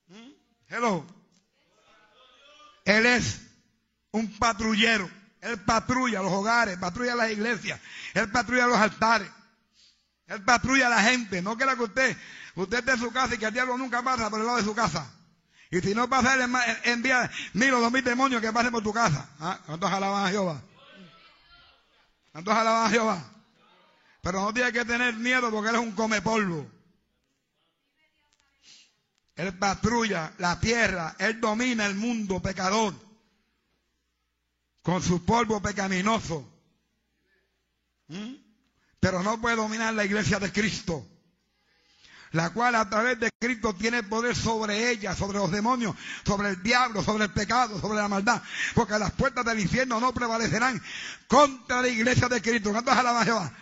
[0.08, 0.30] ¿Mm?
[0.68, 1.17] Hello.
[2.88, 3.42] Él es
[4.12, 5.10] un patrullero.
[5.42, 7.78] Él patrulla los hogares, patrulla las iglesias,
[8.14, 9.30] Él patrulla los altares.
[10.26, 11.42] Él patrulla la gente.
[11.42, 12.16] No quiera que usted,
[12.54, 14.64] usted esté en su casa y que el diablo nunca pasa por el lado de
[14.64, 15.06] su casa.
[15.70, 16.50] Y si no pasa, él
[16.84, 19.28] envía mil o dos mil demonios que pasen por tu casa.
[19.38, 19.60] ¿Ah?
[19.66, 20.62] ¿Cuántos alaban a Jehová?
[22.32, 23.22] ¿Cuántos alaban a Jehová?
[24.22, 26.66] Pero no tiene que tener miedo porque él es un come polvo.
[29.38, 32.92] Él patrulla la tierra, Él domina el mundo pecador
[34.82, 36.44] con su polvo pecaminoso.
[38.08, 38.34] ¿Mm?
[38.98, 41.06] Pero no puede dominar la iglesia de Cristo,
[42.32, 45.94] la cual a través de Cristo tiene poder sobre ella, sobre los demonios,
[46.26, 48.42] sobre el diablo, sobre el pecado, sobre la maldad,
[48.74, 50.82] porque las puertas del infierno no prevalecerán
[51.28, 52.72] contra la iglesia de Cristo.
[52.72, 53.52] ¿Cuántos Jehová?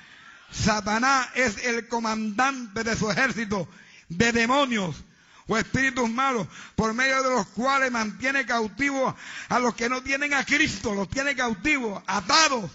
[0.50, 3.68] Satanás es el comandante de su ejército
[4.08, 5.04] de demonios
[5.46, 9.14] o espíritus malos, por medio de los cuales mantiene cautivos
[9.48, 12.70] a los que no tienen a Cristo, los tiene cautivos, atados.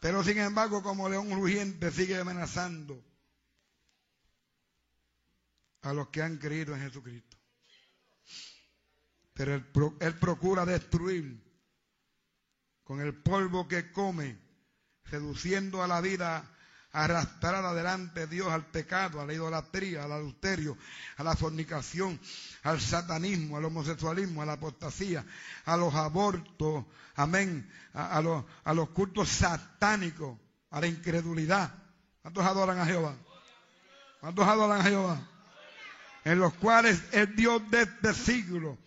[0.00, 3.02] Pero sin embargo, como león rugiente, sigue amenazando
[5.82, 7.36] a los que han creído en Jesucristo.
[9.34, 11.42] Pero él, procura destruir
[12.84, 14.38] con el polvo que come,
[15.08, 16.51] seduciendo a la vida
[16.92, 20.76] arrastrar adelante Dios al pecado, a la idolatría, al adulterio,
[21.16, 22.20] a la fornicación,
[22.62, 25.24] al satanismo, al homosexualismo, a la apostasía,
[25.64, 26.84] a los abortos,
[27.14, 30.38] amén, a, los, a los cultos satánicos,
[30.70, 31.72] a la incredulidad.
[32.20, 33.16] ¿Cuántos adoran a Jehová?
[34.20, 35.28] ¿Cuántos adoran a Jehová?
[36.24, 38.78] En los cuales es Dios de este siglo.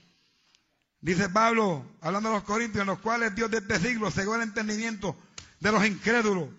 [1.01, 4.43] Dice Pablo, hablando de los Corintios, en los cuales Dios de este siglo cegó el
[4.43, 5.17] entendimiento
[5.59, 6.49] de los incrédulos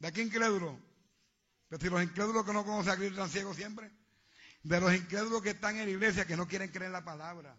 [0.00, 0.78] ¿De qué incrédulo?
[1.70, 3.92] Es decir, los incrédulos que no conocen a Cristo están ciegos siempre.
[4.62, 7.56] De los incrédulos que están en la iglesia que no quieren creer en la palabra.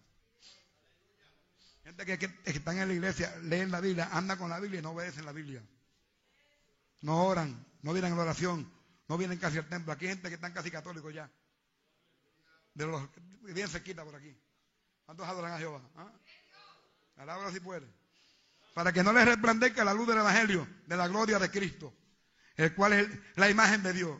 [1.84, 4.92] Gente que, están en la iglesia, leen la Biblia, andan con la Biblia y no
[4.92, 5.64] obedecen la Biblia.
[7.02, 8.72] No oran, no vienen a la oración,
[9.08, 9.94] no vienen casi al templo.
[9.94, 11.32] Aquí hay gente que están casi católicos ya.
[12.74, 13.08] De los
[13.44, 14.36] bien cerquita por aquí.
[15.06, 15.82] ¿Cuántos adoran a Jehová?
[15.96, 16.12] ¿Ah?
[17.18, 17.88] Alabra si puede.
[18.74, 22.01] Para que no les resplandezca la luz del Evangelio, de la gloria de Cristo
[22.58, 24.20] el cual es la imagen de Dios.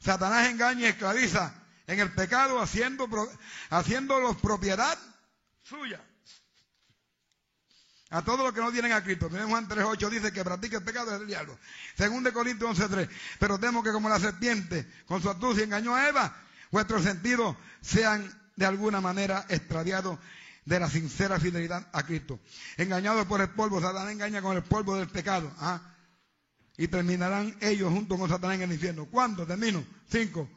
[0.00, 1.54] Satanás engaña y esclaviza
[1.86, 3.08] en el pecado haciendo,
[3.70, 4.98] haciéndolos propiedad
[5.62, 6.00] suya.
[8.10, 9.28] A todos los que no tienen a Cristo.
[9.30, 11.56] Juan 3.8 dice que practica el pecado del diablo.
[11.96, 13.08] Según de Corintios 11.3.
[13.38, 16.36] Pero temo que como la serpiente con su astucia engañó a Eva,
[16.72, 20.18] vuestros sentidos sean de alguna manera extraviados
[20.64, 22.40] de la sincera fidelidad a Cristo.
[22.76, 25.52] Engañados por el polvo, Satanás engaña con el polvo del pecado.
[25.58, 25.80] ¿ah?
[26.80, 29.04] Y terminarán ellos junto con Satanás en el infierno.
[29.04, 29.46] ¿Cuándo?
[29.46, 29.84] Termino.
[30.08, 30.48] Cinco.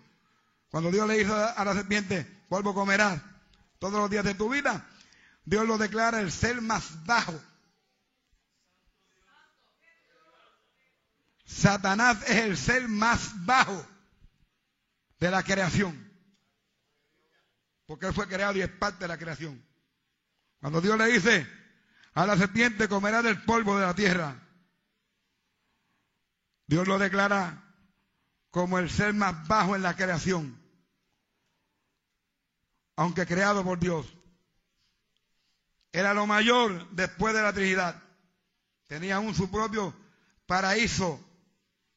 [0.70, 3.22] Cuando Dios le dijo a la serpiente, polvo comerás
[3.78, 4.88] todos los días de tu vida,
[5.44, 7.38] Dios lo declara el ser más bajo.
[11.46, 13.86] Satanás es el ser más bajo
[15.20, 16.10] de la creación.
[17.86, 19.62] Porque él fue creado y es parte de la creación.
[20.62, 21.46] Cuando Dios le dice
[22.14, 24.43] a la serpiente, comerá del polvo de la tierra.
[26.74, 27.72] Dios lo declara
[28.50, 30.60] como el ser más bajo en la creación,
[32.96, 34.12] aunque creado por Dios.
[35.92, 38.02] Era lo mayor después de la Trinidad.
[38.88, 39.94] Tenía aún su propio
[40.48, 41.24] paraíso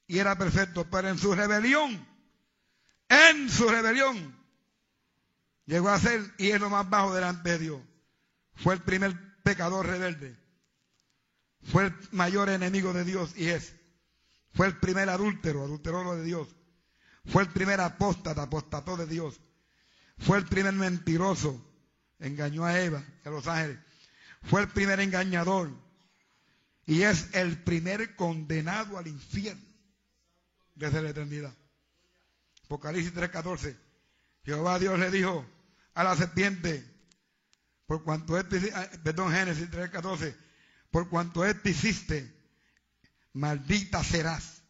[0.06, 2.06] y era perfecto, pero en su rebelión,
[3.08, 4.38] en su rebelión,
[5.64, 7.80] llegó a ser y es lo más bajo delante de Dios.
[8.56, 10.36] Fue el primer pecador rebelde.
[11.62, 13.75] Fue el mayor enemigo de Dios y es.
[14.56, 16.48] Fue el primer adúltero, adulteró de Dios.
[17.26, 19.38] Fue el primer apóstata, apostató de Dios.
[20.16, 21.62] Fue el primer mentiroso,
[22.18, 23.78] engañó a Eva, a los ángeles.
[24.44, 25.70] Fue el primer engañador.
[26.86, 29.62] Y es el primer condenado al infierno
[30.74, 31.54] desde la eternidad.
[32.64, 33.76] Apocalipsis 3:14.
[34.42, 35.44] Jehová Dios le dijo
[35.92, 36.82] a la serpiente,
[37.86, 38.72] por cuanto este,
[39.04, 40.34] perdón, Génesis 3:14,
[40.90, 42.35] por cuanto este hiciste,
[43.36, 44.62] maldita serás.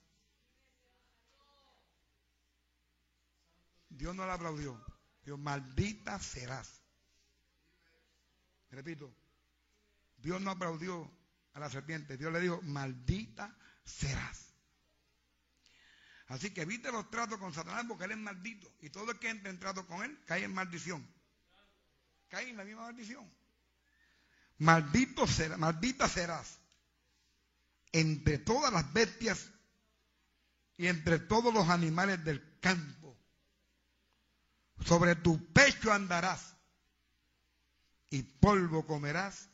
[3.88, 4.84] Dios no la aplaudió.
[5.24, 6.82] Dios, maldita serás.
[8.70, 9.14] Repito,
[10.18, 11.10] Dios no aplaudió
[11.54, 12.16] a la serpiente.
[12.16, 14.52] Dios le dijo, maldita serás.
[16.26, 18.70] Así que evite los tratos con Satanás porque él es maldito.
[18.80, 21.08] Y todo el que entre en trato con él cae en maldición.
[22.28, 23.32] Cae en la misma maldición.
[24.58, 26.65] Maldito será, maldita serás
[27.96, 29.50] entre todas las bestias
[30.76, 33.16] y entre todos los animales del campo.
[34.84, 36.54] Sobre tu pecho andarás
[38.10, 39.48] y polvo comerás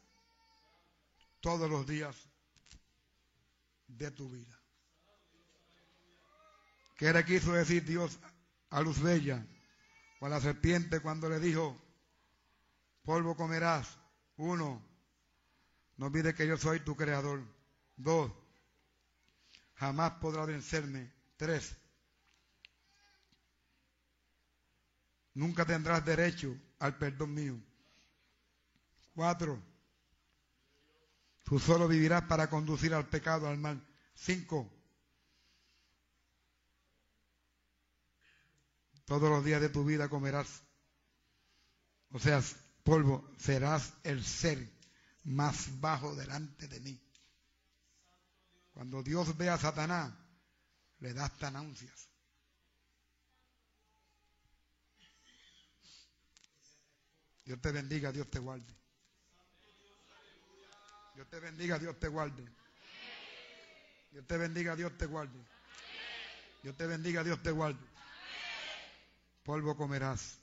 [1.39, 2.17] todos los días
[3.87, 4.61] de tu vida.
[6.97, 8.19] ¿Qué le quiso decir Dios
[8.71, 9.47] a Luz Bella
[10.19, 11.81] o a la serpiente cuando le dijo,
[13.05, 14.01] polvo comerás?
[14.37, 14.85] Uno,
[15.97, 17.62] no olvides que yo soy tu creador.
[18.03, 18.33] Dos,
[19.75, 21.13] jamás podrás vencerme.
[21.37, 21.77] Tres,
[25.35, 27.61] nunca tendrás derecho al perdón mío.
[29.15, 29.63] Cuatro,
[31.45, 33.87] tú solo vivirás para conducir al pecado, al mal.
[34.15, 34.69] Cinco,
[39.05, 40.65] todos los días de tu vida comerás.
[42.11, 42.43] O sea,
[42.83, 44.69] polvo, serás el ser
[45.25, 47.12] más bajo delante de mí.
[48.73, 50.13] Cuando Dios ve a Satanás,
[50.99, 52.09] le da hasta náuseas.
[57.45, 58.75] Dios te bendiga, Dios te guarde.
[61.15, 62.45] Dios te bendiga, Dios te guarde.
[64.11, 65.39] Dios te bendiga, Dios te guarde.
[66.63, 67.85] Dios te bendiga, Dios te guarde.
[69.43, 70.42] Polvo comerás.